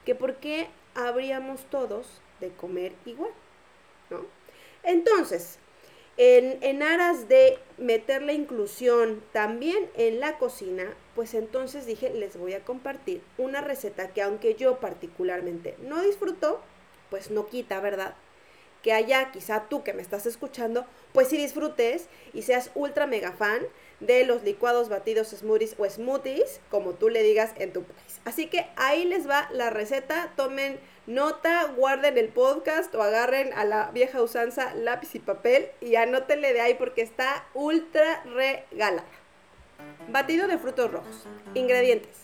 que 0.06 0.14
por 0.14 0.36
qué 0.36 0.68
habríamos 0.94 1.66
todos 1.66 2.22
de 2.40 2.48
comer 2.52 2.94
igual. 3.04 3.32
Entonces, 4.82 5.58
en, 6.16 6.82
aras 6.82 7.28
de 7.28 7.58
meter 7.78 8.22
la 8.22 8.32
inclusión 8.32 9.22
también 9.32 9.88
en 9.96 10.20
la 10.20 10.38
cocina, 10.38 10.84
pues 11.14 11.34
entonces 11.34 11.86
dije, 11.86 12.10
les 12.10 12.36
voy 12.36 12.52
a 12.54 12.64
compartir 12.64 13.22
una 13.38 13.60
receta 13.60 14.08
que 14.08 14.22
aunque 14.22 14.54
yo 14.54 14.78
particularmente 14.78 15.76
no 15.82 16.02
disfruto, 16.02 16.60
pues 17.10 17.30
no 17.30 17.46
quita, 17.46 17.80
¿verdad? 17.80 18.14
Que 18.82 18.92
allá, 18.92 19.30
quizá 19.32 19.68
tú 19.68 19.82
que 19.84 19.92
me 19.92 20.02
estás 20.02 20.26
escuchando, 20.26 20.86
pues 21.12 21.28
si 21.28 21.36
disfrutes 21.36 22.08
y 22.34 22.42
seas 22.42 22.70
ultra 22.74 23.06
mega 23.06 23.32
fan 23.32 23.62
de 24.06 24.24
los 24.24 24.42
licuados, 24.42 24.88
batidos, 24.88 25.28
smoothies 25.28 25.76
o 25.78 25.88
smoothies, 25.88 26.60
como 26.70 26.92
tú 26.92 27.08
le 27.08 27.22
digas 27.22 27.52
en 27.56 27.72
tu 27.72 27.82
país. 27.82 28.20
Así 28.24 28.46
que 28.46 28.66
ahí 28.76 29.04
les 29.04 29.28
va 29.28 29.48
la 29.52 29.70
receta, 29.70 30.32
tomen 30.36 30.78
nota, 31.06 31.64
guarden 31.76 32.18
el 32.18 32.28
podcast 32.28 32.94
o 32.94 33.02
agarren 33.02 33.52
a 33.54 33.64
la 33.64 33.90
vieja 33.90 34.22
usanza 34.22 34.74
lápiz 34.74 35.14
y 35.14 35.18
papel 35.18 35.68
y 35.80 35.96
anótenle 35.96 36.52
de 36.52 36.60
ahí 36.60 36.74
porque 36.74 37.02
está 37.02 37.46
ultra 37.54 38.22
regalada. 38.24 39.04
Batido 40.08 40.46
de 40.46 40.58
frutos 40.58 40.90
rojos. 40.90 41.26
Ingredientes. 41.54 42.16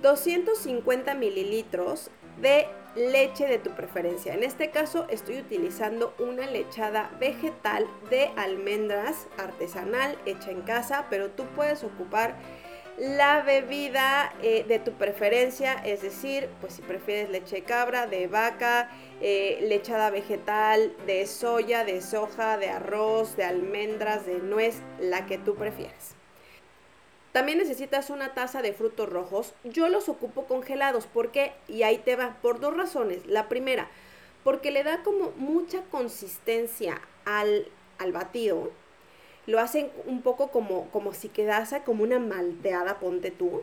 250 0.00 1.14
mililitros 1.14 2.10
de 2.40 2.66
leche 2.94 3.46
de 3.46 3.58
tu 3.58 3.70
preferencia. 3.70 4.34
En 4.34 4.42
este 4.42 4.70
caso 4.70 5.06
estoy 5.08 5.38
utilizando 5.38 6.14
una 6.18 6.46
lechada 6.46 7.10
vegetal 7.18 7.86
de 8.10 8.30
almendras 8.36 9.28
artesanal 9.38 10.18
hecha 10.26 10.50
en 10.50 10.62
casa, 10.62 11.06
pero 11.08 11.30
tú 11.30 11.44
puedes 11.54 11.84
ocupar 11.84 12.36
la 12.98 13.42
bebida 13.42 14.34
eh, 14.42 14.64
de 14.68 14.78
tu 14.78 14.92
preferencia, 14.92 15.74
es 15.84 16.02
decir, 16.02 16.48
pues 16.60 16.74
si 16.74 16.82
prefieres 16.82 17.30
leche 17.30 17.56
de 17.56 17.62
cabra, 17.62 18.06
de 18.06 18.26
vaca, 18.26 18.90
eh, 19.20 19.58
lechada 19.62 20.10
vegetal, 20.10 20.94
de 21.06 21.26
soya, 21.26 21.84
de 21.84 22.02
soja, 22.02 22.58
de 22.58 22.68
arroz, 22.68 23.36
de 23.36 23.44
almendras, 23.44 24.26
de 24.26 24.38
nuez, 24.40 24.82
la 25.00 25.26
que 25.26 25.38
tú 25.38 25.54
prefieras. 25.54 26.16
También 27.32 27.58
necesitas 27.58 28.10
una 28.10 28.34
taza 28.34 28.62
de 28.62 28.72
frutos 28.72 29.08
rojos. 29.08 29.54
Yo 29.64 29.88
los 29.88 30.08
ocupo 30.08 30.44
congelados. 30.44 31.06
¿Por 31.06 31.30
qué? 31.30 31.52
Y 31.66 31.82
ahí 31.82 31.98
te 31.98 32.16
va. 32.16 32.36
Por 32.42 32.60
dos 32.60 32.76
razones. 32.76 33.26
La 33.26 33.48
primera, 33.48 33.88
porque 34.44 34.70
le 34.70 34.84
da 34.84 35.02
como 35.02 35.32
mucha 35.36 35.82
consistencia 35.90 37.00
al, 37.24 37.66
al 37.98 38.12
batido 38.12 38.70
lo 39.46 39.58
hacen 39.58 39.90
un 40.06 40.22
poco 40.22 40.50
como, 40.50 40.88
como 40.90 41.14
si 41.14 41.28
quedase 41.28 41.82
como 41.82 42.04
una 42.04 42.18
malteada, 42.18 43.00
ponte 43.00 43.30
tú. 43.30 43.62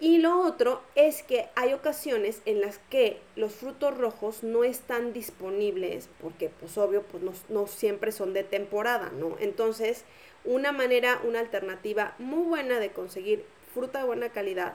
Y 0.00 0.18
lo 0.18 0.40
otro 0.40 0.82
es 0.96 1.22
que 1.22 1.48
hay 1.54 1.72
ocasiones 1.72 2.42
en 2.44 2.60
las 2.60 2.78
que 2.90 3.20
los 3.36 3.52
frutos 3.52 3.96
rojos 3.96 4.42
no 4.42 4.64
están 4.64 5.12
disponibles, 5.12 6.08
porque 6.20 6.48
pues 6.48 6.76
obvio, 6.76 7.02
pues 7.02 7.22
no, 7.22 7.32
no 7.48 7.66
siempre 7.68 8.10
son 8.10 8.32
de 8.32 8.42
temporada, 8.42 9.12
¿no? 9.16 9.36
Entonces, 9.38 10.04
una 10.44 10.72
manera, 10.72 11.20
una 11.24 11.40
alternativa 11.40 12.14
muy 12.18 12.44
buena 12.44 12.78
de 12.80 12.90
conseguir 12.90 13.44
fruta 13.72 14.00
de 14.00 14.06
buena 14.06 14.30
calidad 14.30 14.74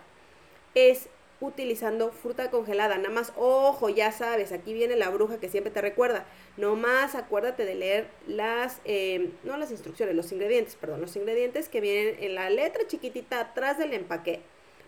es 0.75 1.09
utilizando 1.39 2.11
fruta 2.11 2.49
congelada. 2.49 2.97
Nada 2.97 3.09
más, 3.09 3.31
ojo, 3.35 3.89
ya 3.89 4.11
sabes, 4.11 4.51
aquí 4.51 4.73
viene 4.73 4.95
la 4.95 5.09
bruja 5.09 5.39
que 5.39 5.49
siempre 5.49 5.71
te 5.71 5.81
recuerda. 5.81 6.25
No 6.57 6.75
más 6.75 7.15
acuérdate 7.15 7.65
de 7.65 7.75
leer 7.75 8.07
las, 8.27 8.81
em, 8.85 9.31
no 9.43 9.57
las 9.57 9.71
instrucciones, 9.71 10.15
los 10.15 10.31
ingredientes, 10.31 10.75
perdón, 10.75 11.01
los 11.01 11.15
ingredientes 11.15 11.69
que 11.69 11.81
vienen 11.81 12.23
en 12.23 12.35
la 12.35 12.49
letra 12.49 12.87
chiquitita 12.87 13.39
atrás 13.39 13.77
del 13.77 13.93
empaque 13.93 14.41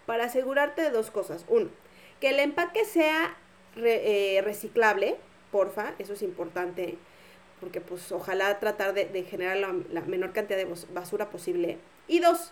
para 0.06 0.26
asegurarte 0.26 0.82
de 0.82 0.90
dos 0.90 1.12
cosas. 1.12 1.46
Uno, 1.50 1.70
que 2.20 2.30
el 2.30 2.40
empaque 2.40 2.84
sea 2.86 3.38
eh, 3.76 4.42
reciclable, 4.44 5.18
porfa, 5.52 5.94
eso 6.00 6.14
es 6.14 6.24
importante, 6.24 6.98
porque 7.60 7.82
pues 7.82 8.12
ojalá 8.12 8.60
tratar 8.60 8.94
de, 8.94 9.24
generar 9.24 9.58
la 9.58 10.02
menor 10.02 10.34
cantidad 10.34 10.58
de 10.58 10.68
basura 10.94 11.30
posible. 11.30 11.78
Y 12.08 12.20
dos, 12.20 12.52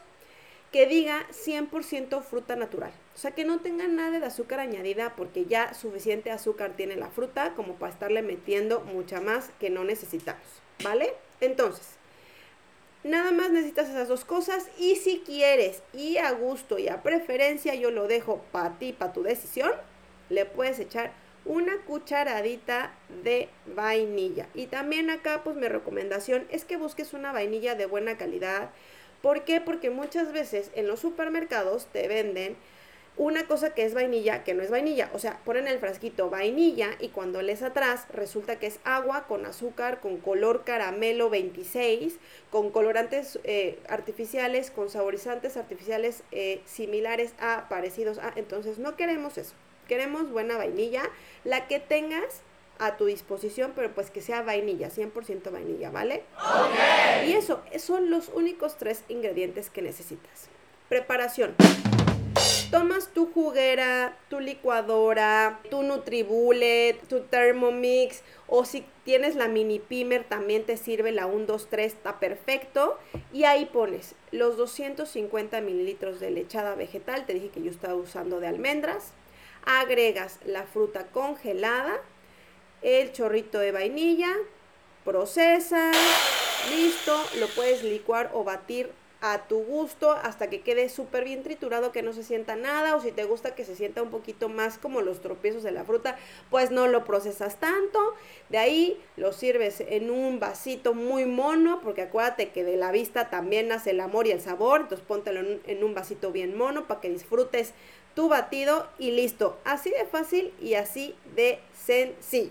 que 0.72 0.86
diga 0.86 1.26
100% 1.32 2.22
fruta 2.22 2.56
natural. 2.56 2.92
O 3.16 3.18
sea, 3.18 3.32
que 3.32 3.46
no 3.46 3.60
tenga 3.60 3.88
nada 3.88 4.20
de 4.20 4.26
azúcar 4.26 4.60
añadida 4.60 5.16
porque 5.16 5.46
ya 5.46 5.74
suficiente 5.74 6.32
azúcar 6.32 6.74
tiene 6.76 6.96
la 6.96 7.10
fruta 7.10 7.54
como 7.56 7.76
para 7.76 7.92
estarle 7.92 8.22
metiendo 8.22 8.82
mucha 8.82 9.22
más 9.22 9.50
que 9.60 9.70
no 9.70 9.84
necesitamos. 9.84 10.44
¿Vale? 10.84 11.14
Entonces, 11.42 11.96
nada 13.04 13.32
más 13.32 13.50
necesitas 13.50 13.90
esas 13.90 14.08
dos 14.08 14.26
cosas 14.26 14.68
y 14.78 14.96
si 14.98 15.24
quieres 15.26 15.82
y 15.94 16.18
a 16.18 16.32
gusto 16.32 16.78
y 16.78 16.90
a 16.90 17.02
preferencia, 17.02 17.74
yo 17.74 17.90
lo 17.90 18.08
dejo 18.08 18.44
para 18.52 18.78
ti, 18.78 18.94
para 18.94 19.14
tu 19.14 19.24
decisión, 19.24 19.72
le 20.30 20.46
puedes 20.46 20.80
echar 20.80 21.12
una 21.48 21.78
cucharadita 21.86 22.92
de 23.24 23.50
vainilla. 23.66 24.48
Y 24.54 24.68
también 24.68 25.10
acá, 25.10 25.42
pues 25.44 25.56
mi 25.56 25.68
recomendación 25.68 26.46
es 26.52 26.66
que 26.66 26.78
busques 26.78 27.14
una 27.14 27.32
vainilla 27.32 27.74
de 27.74 27.88
buena 27.88 28.18
calidad, 28.18 28.70
¿Por 29.22 29.44
qué? 29.44 29.62
Porque 29.62 29.90
muchas 29.90 30.32
veces 30.32 30.72
en 30.76 30.88
los 30.88 31.00
supermercados 31.00 31.88
te 31.88 32.08
venden 32.08 32.56
una 33.18 33.48
cosa 33.48 33.74
que 33.74 33.84
es 33.84 33.96
vainilla, 33.96 34.44
que 34.44 34.54
no 34.54 34.62
es 34.62 34.70
vainilla. 34.70 35.10
O 35.14 35.18
sea, 35.18 35.40
ponen 35.44 35.68
el 35.68 35.80
frasquito 35.80 36.30
vainilla 36.30 36.92
y 37.00 37.10
cuando 37.10 37.42
lees 37.42 37.64
atrás 37.64 38.06
resulta 38.14 38.60
que 38.60 38.68
es 38.68 38.80
agua 38.84 39.26
con 39.28 39.48
azúcar, 39.48 40.02
con 40.02 40.18
color 40.18 40.64
caramelo 40.66 41.32
26, 41.32 42.18
con 42.52 42.70
colorantes 42.70 43.40
eh, 43.44 43.80
artificiales, 43.90 44.70
con 44.70 44.92
saborizantes 44.92 45.58
artificiales 45.58 46.22
eh, 46.32 46.62
similares 46.66 47.34
a, 47.40 47.68
parecidos 47.70 48.20
a. 48.20 48.34
Entonces 48.36 48.78
no 48.78 48.96
queremos 48.96 49.40
eso. 49.40 49.56
Queremos 49.88 50.32
buena 50.32 50.58
vainilla, 50.58 51.04
la 51.44 51.68
que 51.68 51.80
tengas 51.80 52.42
a 52.80 52.98
tu 52.98 53.06
disposición, 53.06 53.74
pero 53.76 53.94
pues 53.94 54.12
que 54.12 54.22
sea 54.22 54.44
vainilla, 54.44 54.90
100% 54.90 55.52
vainilla, 55.52 55.90
¿vale? 55.90 56.24
Y 57.26 57.34
eso, 57.34 57.64
son 57.80 58.10
los 58.10 58.30
únicos 58.30 58.78
tres 58.78 59.04
ingredientes 59.08 59.70
que 59.70 59.82
necesitas. 59.82 60.50
Preparación 60.90 61.56
tomas 62.72 63.10
tu 63.10 63.32
juguera, 63.32 64.18
tu 64.30 64.40
licuadora, 64.40 65.60
tu 65.70 65.84
Nutribullet, 65.84 67.00
tu 67.08 67.22
Thermomix 67.22 68.24
o 68.48 68.66
si 68.66 68.86
tienes 69.04 69.36
la 69.36 69.48
mini 69.48 69.80
pimer 69.80 70.24
también 70.24 70.64
te 70.64 70.78
sirve 70.78 71.12
la 71.12 71.28
1, 71.28 71.46
2, 71.46 71.68
3, 71.70 71.94
está 71.94 72.20
perfecto. 72.20 72.98
Y 73.34 73.44
ahí 73.46 73.66
pones 73.66 74.16
los 74.32 74.58
250 74.58 75.62
mililitros 75.62 76.20
de 76.20 76.32
lechada 76.32 76.76
vegetal, 76.76 77.26
te 77.26 77.34
dije 77.34 77.50
que 77.50 77.64
yo 77.64 77.72
estaba 77.72 77.96
usando 77.96 78.40
de 78.40 78.48
almendras. 78.48 79.14
Agregas 79.70 80.40
la 80.46 80.64
fruta 80.64 81.08
congelada, 81.08 82.00
el 82.82 83.12
chorrito 83.12 83.60
de 83.60 83.74
vainilla, 83.74 84.34
procesas, 85.04 85.94
listo, 86.70 87.22
lo 87.38 87.48
puedes 87.50 87.84
licuar 87.84 88.32
o 88.34 88.46
batir 88.46 88.90
a 89.20 89.48
tu 89.48 89.58
gusto 89.58 90.12
hasta 90.12 90.50
que 90.50 90.62
quede 90.62 90.88
súper 90.88 91.26
bien 91.26 91.44
triturado, 91.44 91.92
que 91.92 92.02
no 92.02 92.14
se 92.14 92.24
sienta 92.24 92.56
nada, 92.56 92.96
o 92.96 93.02
si 93.02 93.12
te 93.12 93.26
gusta 93.26 93.56
que 93.56 93.66
se 93.66 93.76
sienta 93.76 94.02
un 94.02 94.10
poquito 94.10 94.48
más 94.48 94.78
como 94.78 95.02
los 95.02 95.20
tropiezos 95.20 95.64
de 95.64 95.72
la 95.72 95.84
fruta, 95.84 96.18
pues 96.50 96.72
no 96.72 96.88
lo 96.88 97.04
procesas 97.04 97.60
tanto. 97.60 98.14
De 98.48 98.60
ahí 98.60 99.04
lo 99.18 99.34
sirves 99.34 99.82
en 99.82 100.12
un 100.12 100.40
vasito 100.40 100.94
muy 100.94 101.26
mono, 101.26 101.82
porque 101.82 102.04
acuérdate 102.04 102.52
que 102.52 102.64
de 102.64 102.78
la 102.78 102.94
vista 102.94 103.30
también 103.30 103.68
nace 103.68 103.90
el 103.90 104.00
amor 104.00 104.28
y 104.28 104.32
el 104.32 104.40
sabor, 104.40 104.82
entonces 104.82 105.06
póntelo 105.06 105.60
en 105.66 105.84
un 105.84 105.94
vasito 105.94 106.32
bien 106.32 106.58
mono 106.58 106.88
para 106.88 107.02
que 107.02 107.10
disfrutes 107.10 107.74
tu 108.18 108.30
batido 108.30 108.88
y 108.98 109.12
listo. 109.12 109.60
Así 109.64 109.92
de 109.92 110.04
fácil 110.06 110.52
y 110.60 110.74
así 110.74 111.16
de 111.36 111.60
sencillo. 111.76 112.50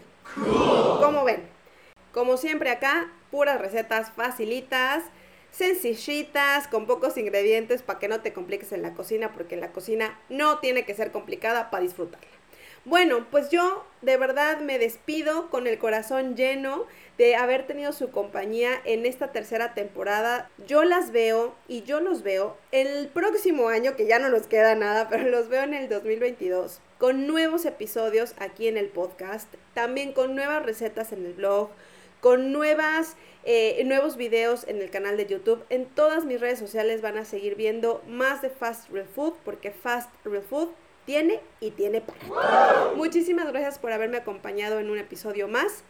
Como 1.01 1.25
ven, 1.25 1.43
como 2.13 2.37
siempre 2.37 2.71
acá, 2.71 3.13
puras 3.33 3.61
recetas 3.61 4.13
facilitas 4.13 5.03
sencillitas, 5.51 6.69
con 6.69 6.87
pocos 6.87 7.17
ingredientes 7.17 7.83
para 7.83 7.99
que 7.99 8.09
no 8.09 8.21
te 8.21 8.33
compliques 8.33 8.71
en 8.73 8.83
la 8.83 8.93
cocina, 8.93 9.33
porque 9.33 9.57
la 9.57 9.73
cocina 9.73 10.21
no 10.29 10.59
tiene 10.59 10.85
que 10.85 10.95
ser 10.95 11.11
complicada 11.11 11.71
para 11.71 11.83
disfrutarla. 11.83 12.36
Bueno, 12.87 13.27
pues 13.33 13.51
yo 13.51 13.85
de 14.01 14.17
verdad 14.17 14.61
me 14.61 14.79
despido 14.79 15.51
con 15.51 15.67
el 15.67 15.77
corazón 15.77 16.37
lleno 16.37 16.87
de 17.19 17.35
haber 17.35 17.67
tenido 17.67 17.93
su 17.93 18.13
compañía 18.13 18.81
en 18.85 19.07
esta 19.07 19.33
tercera 19.33 19.75
temporada. 19.75 20.49
Yo 20.69 20.85
las 20.85 21.11
veo 21.11 21.57
y 21.67 21.83
yo 21.83 21.99
los 21.99 22.23
veo 22.23 22.57
el 22.71 23.09
próximo 23.09 23.71
año, 23.71 23.97
que 23.97 24.07
ya 24.07 24.21
no 24.21 24.29
nos 24.29 24.47
queda 24.47 24.77
nada, 24.77 25.09
pero 25.11 25.29
los 25.29 25.49
veo 25.49 25.65
en 25.65 25.75
el 25.75 25.89
2022, 25.89 26.81
con 26.99 27.27
nuevos 27.27 27.65
episodios 27.65 28.35
aquí 28.39 28.69
en 28.69 28.77
el 28.77 28.87
podcast, 28.87 29.53
también 29.75 30.13
con 30.13 30.37
nuevas 30.37 30.65
recetas 30.65 31.11
en 31.11 31.27
el 31.27 31.33
blog, 31.33 31.71
con 32.21 32.53
nuevas 32.53 33.17
eh, 33.43 33.83
nuevos 33.85 34.17
videos 34.17 34.65
en 34.69 34.81
el 34.81 34.91
canal 34.91 35.17
de 35.17 35.27
YouTube. 35.27 35.65
En 35.71 35.87
todas 35.87 36.25
mis 36.25 36.41
redes 36.41 36.61
sociales 36.61 37.03
van 37.03 37.19
a 37.19 37.25
seguir 37.25 37.57
viendo 37.57 38.01
más 38.07 38.43
de 38.43 38.51
Fast 38.51 38.91
Real 38.91 39.09
Food 39.09 39.35
porque 39.45 39.73
Fast 39.73 40.09
Real 40.25 40.45
Food 40.45 40.69
tiene 41.07 41.41
y 41.61 41.71
tiene 41.71 42.03
para. 42.03 42.93
Muchísimas 42.95 43.47
gracias 43.49 43.79
por 43.79 43.93
haberme 43.93 44.19
acompañado 44.19 44.79
en 44.79 44.91
un 44.91 44.99
episodio 44.99 45.49
más. 45.49 45.85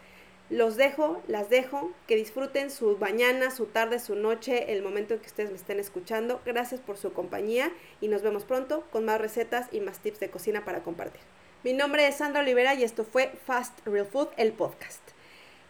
Los 0.49 0.77
dejo, 0.77 1.21
las 1.27 1.49
dejo, 1.49 1.91
que 2.07 2.15
disfruten 2.15 2.71
su 2.71 2.97
mañana, 2.97 3.51
su 3.51 3.65
tarde, 3.65 3.99
su 3.99 4.15
noche, 4.15 4.71
el 4.71 4.81
momento 4.81 5.13
en 5.13 5.19
que 5.19 5.27
ustedes 5.27 5.49
me 5.49 5.57
estén 5.57 5.81
escuchando. 5.81 6.39
Gracias 6.45 6.79
por 6.79 6.95
su 6.95 7.11
compañía 7.11 7.69
y 7.99 8.07
nos 8.07 8.21
vemos 8.21 8.45
pronto 8.45 8.85
con 8.91 9.03
más 9.03 9.19
recetas 9.19 9.67
y 9.73 9.81
más 9.81 9.99
tips 9.99 10.21
de 10.21 10.29
cocina 10.29 10.63
para 10.63 10.83
compartir. 10.83 11.19
Mi 11.65 11.73
nombre 11.73 12.07
es 12.07 12.15
Sandra 12.15 12.43
Olivera 12.43 12.75
y 12.75 12.83
esto 12.83 13.03
fue 13.03 13.33
Fast 13.45 13.85
Real 13.85 14.05
Food, 14.05 14.29
el 14.37 14.53
podcast 14.53 15.01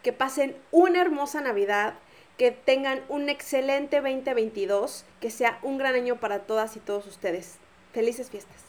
que 0.07 0.13
pasen 0.13 0.55
una 0.71 1.01
hermosa 1.01 1.41
Navidad, 1.41 1.95
que 2.37 2.51
tengan 2.51 3.03
un 3.09 3.27
excelente 3.27 3.97
2022, 3.97 5.03
que 5.19 5.29
sea 5.29 5.59
un 5.63 5.77
gran 5.77 5.95
año 5.95 6.17
para 6.21 6.43
todas 6.43 6.77
y 6.77 6.79
todos 6.79 7.07
ustedes. 7.07 7.57
Felices 7.91 8.29
fiestas. 8.29 8.66